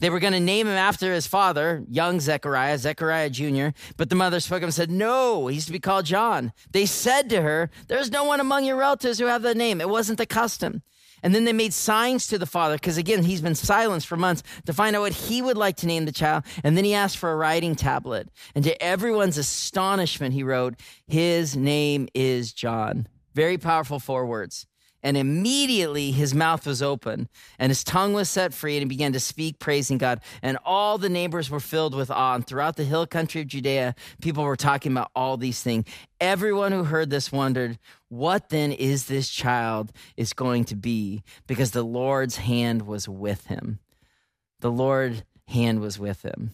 They 0.00 0.10
were 0.10 0.20
going 0.20 0.32
to 0.32 0.40
name 0.40 0.68
him 0.68 0.76
after 0.76 1.12
his 1.12 1.26
father, 1.26 1.82
young 1.88 2.20
Zechariah, 2.20 2.78
Zechariah 2.78 3.30
Jr., 3.30 3.68
but 3.96 4.10
the 4.10 4.14
mother 4.14 4.38
spoke 4.38 4.58
up 4.58 4.64
and 4.64 4.74
said, 4.74 4.90
No, 4.90 5.48
he's 5.48 5.66
to 5.66 5.72
be 5.72 5.80
called 5.80 6.04
John. 6.04 6.52
They 6.70 6.86
said 6.86 7.28
to 7.30 7.42
her, 7.42 7.70
There's 7.88 8.12
no 8.12 8.24
one 8.24 8.38
among 8.38 8.64
your 8.64 8.76
relatives 8.76 9.18
who 9.18 9.26
have 9.26 9.42
that 9.42 9.56
name. 9.56 9.80
It 9.80 9.88
wasn't 9.88 10.18
the 10.18 10.26
custom. 10.26 10.82
And 11.22 11.34
then 11.34 11.44
they 11.44 11.52
made 11.52 11.74
signs 11.74 12.28
to 12.28 12.38
the 12.38 12.46
father, 12.46 12.76
because 12.76 12.96
again, 12.96 13.24
he's 13.24 13.40
been 13.40 13.56
silenced 13.56 14.06
for 14.06 14.16
months 14.16 14.44
to 14.66 14.72
find 14.72 14.94
out 14.94 15.02
what 15.02 15.12
he 15.12 15.42
would 15.42 15.56
like 15.56 15.76
to 15.78 15.86
name 15.86 16.04
the 16.04 16.12
child. 16.12 16.44
And 16.62 16.76
then 16.76 16.84
he 16.84 16.94
asked 16.94 17.18
for 17.18 17.32
a 17.32 17.36
writing 17.36 17.74
tablet. 17.74 18.28
And 18.54 18.62
to 18.64 18.80
everyone's 18.80 19.36
astonishment, 19.36 20.32
he 20.32 20.44
wrote, 20.44 20.74
His 21.08 21.56
name 21.56 22.08
is 22.14 22.52
John. 22.52 23.08
Very 23.34 23.58
powerful 23.58 23.98
four 23.98 24.26
words. 24.26 24.66
And 25.08 25.16
immediately 25.16 26.10
his 26.10 26.34
mouth 26.34 26.66
was 26.66 26.82
open 26.82 27.30
and 27.58 27.70
his 27.70 27.82
tongue 27.82 28.12
was 28.12 28.28
set 28.28 28.52
free 28.52 28.76
and 28.76 28.82
he 28.82 28.84
began 28.84 29.14
to 29.14 29.20
speak, 29.20 29.58
praising 29.58 29.96
God. 29.96 30.20
And 30.42 30.58
all 30.66 30.98
the 30.98 31.08
neighbors 31.08 31.48
were 31.48 31.60
filled 31.60 31.94
with 31.94 32.10
awe. 32.10 32.34
And 32.34 32.46
throughout 32.46 32.76
the 32.76 32.84
hill 32.84 33.06
country 33.06 33.40
of 33.40 33.46
Judea, 33.46 33.94
people 34.20 34.44
were 34.44 34.54
talking 34.54 34.92
about 34.92 35.10
all 35.16 35.38
these 35.38 35.62
things. 35.62 35.86
Everyone 36.20 36.72
who 36.72 36.84
heard 36.84 37.08
this 37.08 37.32
wondered, 37.32 37.78
what 38.10 38.50
then 38.50 38.70
is 38.70 39.06
this 39.06 39.30
child 39.30 39.92
is 40.18 40.34
going 40.34 40.64
to 40.66 40.76
be? 40.76 41.22
Because 41.46 41.70
the 41.70 41.82
Lord's 41.82 42.36
hand 42.36 42.82
was 42.82 43.08
with 43.08 43.46
him. 43.46 43.78
The 44.60 44.70
Lord's 44.70 45.22
hand 45.46 45.80
was 45.80 45.98
with 45.98 46.20
him. 46.20 46.50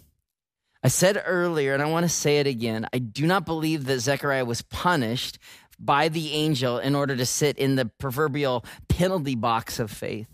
I 0.85 0.89
said 0.89 1.21
earlier, 1.25 1.73
and 1.73 1.83
I 1.83 1.87
want 1.87 2.05
to 2.05 2.11
say 2.11 2.41
it 2.41 2.47
again, 2.47 2.87
I 2.93 2.99
do 2.99 3.27
not 3.27 3.47
believe 3.47 3.87
that 3.87 4.01
Zechariah 4.01 4.45
was 4.45 4.61
punished 4.61 5.39
by 5.79 6.09
the 6.09 6.33
angel 6.33 6.79
in 6.79 6.95
order 6.95 7.17
to 7.17 7.27
sit 7.27 7.59
in 7.59 7.77
the 7.77 7.87
proverbial 7.87 8.65
penalty 8.89 9.35
box 9.35 9.79
of 9.79 9.91
faith. 9.91 10.29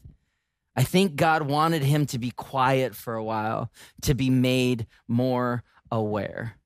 I 0.76 0.83
think 0.85 1.16
God 1.16 1.42
wanted 1.42 1.83
him 1.83 2.07
to 2.07 2.18
be 2.18 2.31
quiet 2.31 2.94
for 2.94 3.14
a 3.14 3.24
while, 3.24 3.70
to 4.03 4.14
be 4.14 4.31
made 4.31 4.87
more 5.09 5.62
aware. 5.90 6.57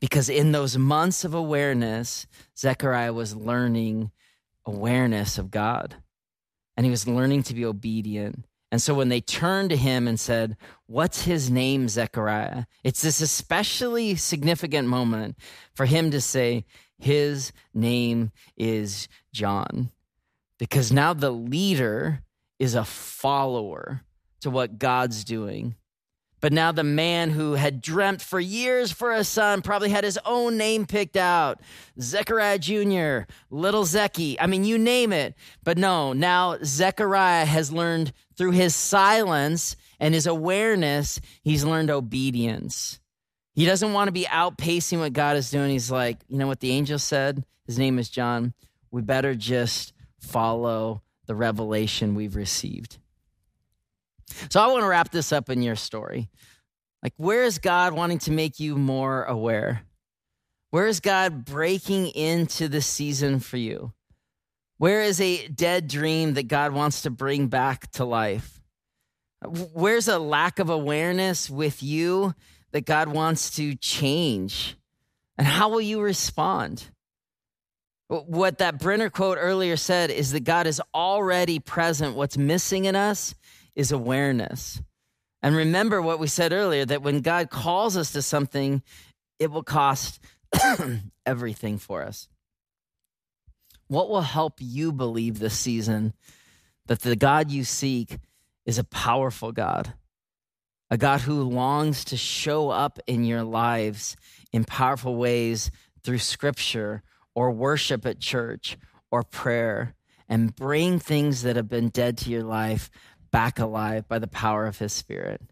Because 0.00 0.28
in 0.28 0.52
those 0.52 0.76
months 0.76 1.24
of 1.24 1.34
awareness, 1.34 2.26
Zechariah 2.56 3.12
was 3.12 3.34
learning 3.34 4.10
awareness 4.66 5.38
of 5.38 5.50
God. 5.50 5.96
and 6.76 6.84
he 6.84 6.90
was 6.92 7.08
learning 7.08 7.42
to 7.42 7.54
be 7.54 7.64
obedient. 7.64 8.44
And 8.70 8.80
so 8.80 8.94
when 8.94 9.08
they 9.08 9.20
turned 9.20 9.70
to 9.70 9.76
him 9.76 10.06
and 10.06 10.20
said, 10.20 10.56
What's 10.86 11.22
his 11.22 11.50
name, 11.50 11.88
Zechariah? 11.88 12.66
It's 12.84 13.02
this 13.02 13.20
especially 13.20 14.14
significant 14.14 14.86
moment 14.86 15.36
for 15.74 15.86
him 15.86 16.12
to 16.12 16.20
say, 16.20 16.64
His 16.98 17.52
name 17.72 18.32
is 18.56 19.08
John. 19.32 19.90
Because 20.58 20.92
now 20.92 21.14
the 21.14 21.30
leader 21.30 22.22
is 22.58 22.74
a 22.74 22.84
follower 22.84 24.02
to 24.40 24.50
what 24.50 24.78
God's 24.78 25.24
doing. 25.24 25.76
But 26.40 26.52
now 26.52 26.70
the 26.70 26.84
man 26.84 27.30
who 27.30 27.54
had 27.54 27.80
dreamt 27.80 28.22
for 28.22 28.38
years 28.38 28.92
for 28.92 29.12
a 29.12 29.24
son 29.24 29.60
probably 29.60 29.88
had 29.88 30.04
his 30.04 30.18
own 30.24 30.56
name 30.56 30.86
picked 30.86 31.16
out 31.16 31.60
Zechariah 32.00 32.60
Jr., 32.60 33.30
Little 33.50 33.84
Zecky. 33.84 34.36
I 34.38 34.46
mean, 34.46 34.64
you 34.64 34.78
name 34.78 35.12
it. 35.12 35.34
But 35.64 35.78
no, 35.78 36.12
now 36.12 36.58
Zechariah 36.62 37.44
has 37.44 37.72
learned 37.72 38.12
through 38.36 38.52
his 38.52 38.76
silence 38.76 39.74
and 39.98 40.14
his 40.14 40.28
awareness, 40.28 41.20
he's 41.42 41.64
learned 41.64 41.90
obedience. 41.90 43.00
He 43.58 43.66
doesn't 43.66 43.92
want 43.92 44.06
to 44.06 44.12
be 44.12 44.22
outpacing 44.22 45.00
what 45.00 45.12
God 45.12 45.36
is 45.36 45.50
doing. 45.50 45.70
He's 45.70 45.90
like, 45.90 46.18
you 46.28 46.38
know 46.38 46.46
what 46.46 46.60
the 46.60 46.70
angel 46.70 46.96
said? 46.96 47.44
His 47.66 47.76
name 47.76 47.98
is 47.98 48.08
John. 48.08 48.54
We 48.92 49.02
better 49.02 49.34
just 49.34 49.92
follow 50.20 51.02
the 51.26 51.34
revelation 51.34 52.14
we've 52.14 52.36
received. 52.36 52.98
So 54.48 54.60
I 54.60 54.68
want 54.68 54.84
to 54.84 54.86
wrap 54.86 55.10
this 55.10 55.32
up 55.32 55.50
in 55.50 55.60
your 55.60 55.74
story. 55.74 56.30
Like, 57.02 57.14
where 57.16 57.42
is 57.42 57.58
God 57.58 57.94
wanting 57.94 58.20
to 58.20 58.30
make 58.30 58.60
you 58.60 58.76
more 58.76 59.24
aware? 59.24 59.82
Where 60.70 60.86
is 60.86 61.00
God 61.00 61.44
breaking 61.44 62.10
into 62.10 62.68
the 62.68 62.80
season 62.80 63.40
for 63.40 63.56
you? 63.56 63.92
Where 64.76 65.02
is 65.02 65.20
a 65.20 65.48
dead 65.48 65.88
dream 65.88 66.34
that 66.34 66.46
God 66.46 66.74
wants 66.74 67.02
to 67.02 67.10
bring 67.10 67.48
back 67.48 67.90
to 67.92 68.04
life? 68.04 68.60
Where's 69.42 70.06
a 70.06 70.20
lack 70.20 70.60
of 70.60 70.70
awareness 70.70 71.50
with 71.50 71.82
you 71.82 72.36
that 72.72 72.84
God 72.84 73.08
wants 73.08 73.56
to 73.56 73.74
change? 73.74 74.76
And 75.36 75.46
how 75.46 75.68
will 75.68 75.80
you 75.80 76.00
respond? 76.00 76.90
What 78.08 78.58
that 78.58 78.78
Benner 78.78 79.10
quote 79.10 79.38
earlier 79.38 79.76
said 79.76 80.10
is 80.10 80.32
that 80.32 80.44
God 80.44 80.66
is 80.66 80.80
already 80.94 81.58
present. 81.58 82.16
What's 82.16 82.38
missing 82.38 82.86
in 82.86 82.96
us 82.96 83.34
is 83.74 83.92
awareness. 83.92 84.80
And 85.42 85.54
remember 85.54 86.00
what 86.02 86.18
we 86.18 86.26
said 86.26 86.52
earlier 86.52 86.84
that 86.86 87.02
when 87.02 87.20
God 87.20 87.50
calls 87.50 87.96
us 87.96 88.12
to 88.12 88.22
something, 88.22 88.82
it 89.38 89.50
will 89.50 89.62
cost 89.62 90.20
everything 91.26 91.78
for 91.78 92.02
us. 92.02 92.28
What 93.88 94.10
will 94.10 94.22
help 94.22 94.54
you 94.58 94.92
believe 94.92 95.38
this 95.38 95.58
season 95.58 96.14
that 96.86 97.00
the 97.00 97.16
God 97.16 97.50
you 97.50 97.64
seek 97.64 98.18
is 98.64 98.78
a 98.78 98.84
powerful 98.84 99.52
God, 99.52 99.92
a 100.90 100.96
God 100.96 101.20
who 101.20 101.42
longs 101.42 102.04
to 102.06 102.16
show 102.16 102.70
up 102.70 102.98
in 103.06 103.24
your 103.24 103.42
lives 103.42 104.16
in 104.52 104.64
powerful 104.64 105.16
ways 105.16 105.70
through 106.02 106.18
scripture 106.18 107.02
or 107.34 107.50
worship 107.50 108.06
at 108.06 108.20
church 108.20 108.78
or 109.10 109.22
prayer 109.22 109.94
and 110.28 110.54
bring 110.54 110.98
things 110.98 111.42
that 111.42 111.56
have 111.56 111.68
been 111.68 111.88
dead 111.88 112.18
to 112.18 112.30
your 112.30 112.42
life 112.42 112.90
back 113.30 113.58
alive 113.58 114.08
by 114.08 114.18
the 114.18 114.26
power 114.26 114.66
of 114.66 114.78
his 114.78 114.92
spirit. 114.92 115.42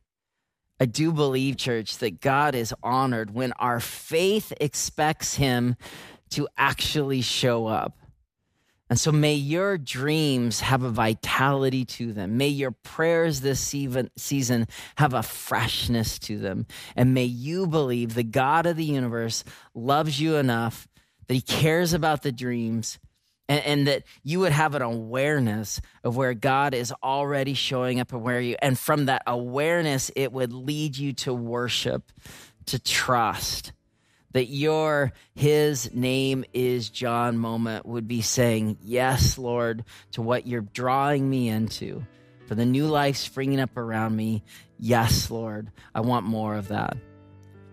I 0.79 0.85
do 0.85 1.13
believe, 1.13 1.57
church, 1.57 1.99
that 1.99 2.21
God 2.21 2.55
is 2.55 2.75
honored 2.83 3.33
when 3.33 3.53
our 3.53 3.81
faith 3.81 4.53
expects 4.61 5.35
him 5.35 5.77
to 6.31 6.49
actually 6.57 7.23
show 7.23 7.67
up. 7.67 7.99
And 8.89 9.01
so 9.01 9.11
may 9.11 9.35
your 9.35 9.79
dreams 9.79 10.61
have 10.61 10.85
a 10.85 10.91
vitality 10.91 11.85
to 11.85 12.13
them. 12.13 12.37
May 12.37 12.49
your 12.49 12.71
prayers 12.71 13.41
this 13.41 13.61
season 13.61 14.69
have 14.97 15.13
a 15.13 15.23
freshness 15.25 16.19
to 16.21 16.39
them. 16.39 16.67
And 16.95 17.13
may 17.13 17.25
you 17.25 17.67
believe 17.67 18.15
the 18.15 18.23
God 18.23 18.65
of 18.67 18.77
the 18.77 18.85
universe 18.85 19.43
loves 19.75 20.21
you 20.21 20.37
enough 20.37 20.87
that 21.27 21.35
he 21.35 21.41
cares 21.41 21.93
about 21.93 22.23
the 22.23 22.31
dreams 22.31 23.01
and, 23.49 23.65
and, 23.65 23.87
that 23.87 24.03
you 24.25 24.41
would 24.41 24.53
have 24.53 24.75
an 24.75 24.83
awareness 24.83 25.81
of 26.03 26.17
where 26.17 26.35
God 26.35 26.75
is 26.75 26.93
already 27.03 27.55
showing 27.55 28.01
up 28.01 28.13
and 28.13 28.23
where 28.23 28.41
you, 28.41 28.57
and 28.61 28.77
from 28.77 29.07
that 29.07 29.23
awareness, 29.25 30.11
it 30.17 30.33
would 30.33 30.53
lead 30.53 30.97
you 30.97 31.13
to 31.13 31.33
worship, 31.33 32.11
to 32.67 32.81
trust 32.81 33.73
that 34.37 34.51
your 34.51 35.15
his 35.35 35.95
name 35.95 36.45
is 36.53 36.91
John 36.91 37.39
moment 37.39 37.87
would 37.87 38.07
be 38.07 38.21
saying, 38.21 38.77
Yes, 38.83 39.39
Lord, 39.39 39.83
to 40.13 40.21
what 40.21 40.47
you're 40.47 40.61
drawing 40.61 41.29
me 41.29 41.49
into, 41.49 42.05
for 42.47 42.55
the 42.55 42.67
new 42.67 42.87
life 42.87 43.17
springing 43.17 43.61
up 43.61 43.79
around 43.79 44.15
me. 44.15 44.45
Yes, 44.79 45.31
Lord, 45.31 45.73
I 45.95 46.03
want 46.03 46.27
more 46.27 46.55
of 46.55 46.69
that. 46.69 46.99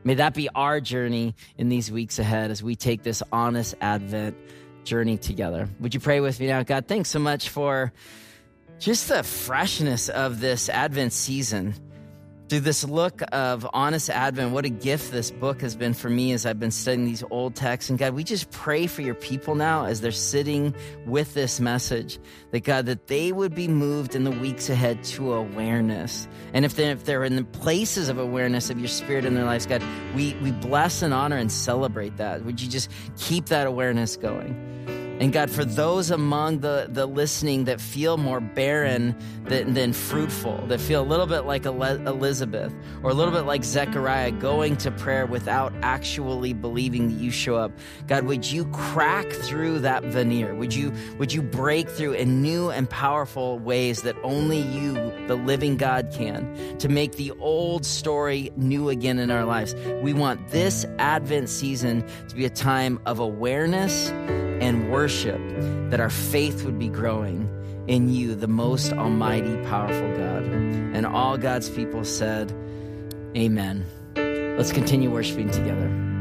May 0.06 0.14
that 0.14 0.34
be 0.34 0.48
our 0.56 0.80
journey 0.80 1.36
in 1.58 1.68
these 1.68 1.92
weeks 1.92 2.18
ahead 2.18 2.50
as 2.50 2.64
we 2.64 2.78
take 2.78 3.04
this 3.04 3.22
honest 3.30 3.76
Advent 3.82 4.38
journey 4.86 5.18
together. 5.18 5.68
Would 5.82 5.94
you 5.94 6.00
pray 6.00 6.22
with 6.22 6.40
me 6.40 6.48
now? 6.48 6.64
God, 6.64 6.88
thanks 6.88 7.10
so 7.10 7.20
much 7.20 7.50
for 7.50 7.92
just 8.80 9.10
the 9.10 9.22
freshness 9.24 10.08
of 10.08 10.40
this 10.40 10.70
Advent 10.70 11.12
season. 11.12 11.76
Through 12.50 12.60
this 12.60 12.84
look 12.84 13.22
of 13.32 13.66
honest 13.74 14.10
Advent, 14.10 14.52
what 14.52 14.66
a 14.66 14.70
gift 14.70 15.12
this 15.12 15.32
book 15.32 15.62
has 15.62 15.76
been 15.76 15.94
for 15.94 16.10
me 16.10 16.34
as 16.34 16.46
I've 16.46 16.60
been 16.60 16.72
studying 16.72 17.06
these 17.06 17.24
old 17.32 17.56
texts. 17.56 17.90
And 17.90 17.98
God, 17.98 18.14
we 18.14 18.24
just 18.24 18.52
pray 18.52 18.86
for 18.86 19.02
your 19.02 19.16
people 19.16 19.56
now 19.56 19.86
as 19.86 20.02
they're 20.02 20.12
sitting 20.12 20.76
with 21.06 21.34
this 21.34 21.62
message 21.62 22.20
that 22.52 22.64
God, 22.64 22.86
that 22.88 23.08
they 23.08 23.32
would 23.32 23.56
be 23.56 23.70
moved 23.70 24.14
in 24.14 24.26
the 24.26 24.32
weeks 24.32 24.70
ahead 24.70 25.04
to 25.06 25.34
awareness. 25.34 26.28
And 26.54 26.66
if 26.66 26.76
they're, 26.76 26.92
if 26.92 27.06
they're 27.06 27.24
in 27.24 27.38
the 27.38 27.46
places 27.46 28.10
of 28.10 28.20
awareness 28.20 28.70
of 28.70 28.78
your 28.78 28.90
spirit 28.90 29.24
in 29.24 29.36
their 29.36 29.46
lives, 29.46 29.66
God, 29.66 29.82
we, 30.14 30.36
we 30.36 30.52
bless 30.52 31.02
and 31.02 31.14
honor 31.14 31.38
and 31.38 31.52
celebrate 31.52 32.18
that. 32.18 32.44
Would 32.44 32.62
you 32.62 32.70
just 32.70 32.92
keep 33.18 33.46
that 33.48 33.68
awareness 33.68 34.18
going? 34.18 34.73
And 35.20 35.32
God, 35.32 35.50
for 35.52 35.64
those 35.64 36.12
among 36.12 36.60
the, 36.60 36.88
the 36.90 37.06
listening 37.06 37.66
that 37.66 37.80
feel 37.80 38.18
more 38.18 38.42
barren 38.42 39.16
than, 39.46 39.74
than 39.74 39.94
fruitful, 39.94 40.66
that 40.68 40.82
feel 40.82 41.02
a 41.02 41.06
little 41.06 41.28
bit 41.28 41.42
like 41.42 41.66
Elizabeth 41.66 42.74
or 43.04 43.12
a 43.12 43.14
little 43.14 43.34
bit 43.34 43.42
like 43.42 43.64
Zechariah 43.64 44.32
going 44.32 44.76
to 44.78 44.92
prayer 44.92 45.26
without 45.26 45.72
actually 45.82 46.54
believing 46.54 47.10
that 47.10 47.22
you 47.22 47.30
show 47.30 47.56
up, 47.56 47.72
God, 48.08 48.26
would 48.26 48.52
you 48.52 48.66
crack 48.66 49.30
through 49.30 49.80
that 49.80 50.04
veneer? 50.04 50.56
Would 50.56 50.74
you, 50.74 50.92
would 51.20 51.32
you 51.32 51.44
break 51.44 51.88
through 51.90 52.14
in 52.14 52.42
new 52.42 52.72
and 52.72 52.90
powerful 52.90 53.60
ways 53.60 54.02
that 54.02 54.16
only 54.24 54.60
you, 54.60 54.94
the 55.28 55.36
living 55.36 55.78
God, 55.78 56.12
can 56.12 56.78
to 56.80 56.90
make 56.90 57.14
the 57.14 57.32
old 57.40 57.86
story 57.86 58.52
new 58.58 58.90
again 58.90 59.20
in 59.20 59.30
our 59.30 59.46
lives? 59.46 59.76
We 60.02 60.14
want 60.14 60.50
this 60.50 60.86
Advent 60.98 61.50
season 61.50 62.04
to 62.28 62.36
be 62.36 62.46
a 62.46 62.50
time 62.50 63.00
of 63.06 63.20
awareness 63.20 64.12
and 64.62 64.92
worship, 64.92 65.40
that 65.90 66.00
our 66.00 66.10
faith 66.10 66.64
would 66.64 66.78
be 66.78 66.90
growing 66.90 67.50
in 67.88 68.10
you, 68.10 68.36
the 68.36 68.48
most 68.48 68.94
almighty, 68.94 69.56
powerful 69.64 70.10
God. 70.18 70.44
And 70.94 71.06
all 71.06 71.38
God's 71.38 71.70
people 71.70 72.04
said, 72.04 72.52
Amen. 73.36 73.86
Let's 74.16 74.72
continue 74.72 75.10
worshiping 75.10 75.50
together. 75.50 76.13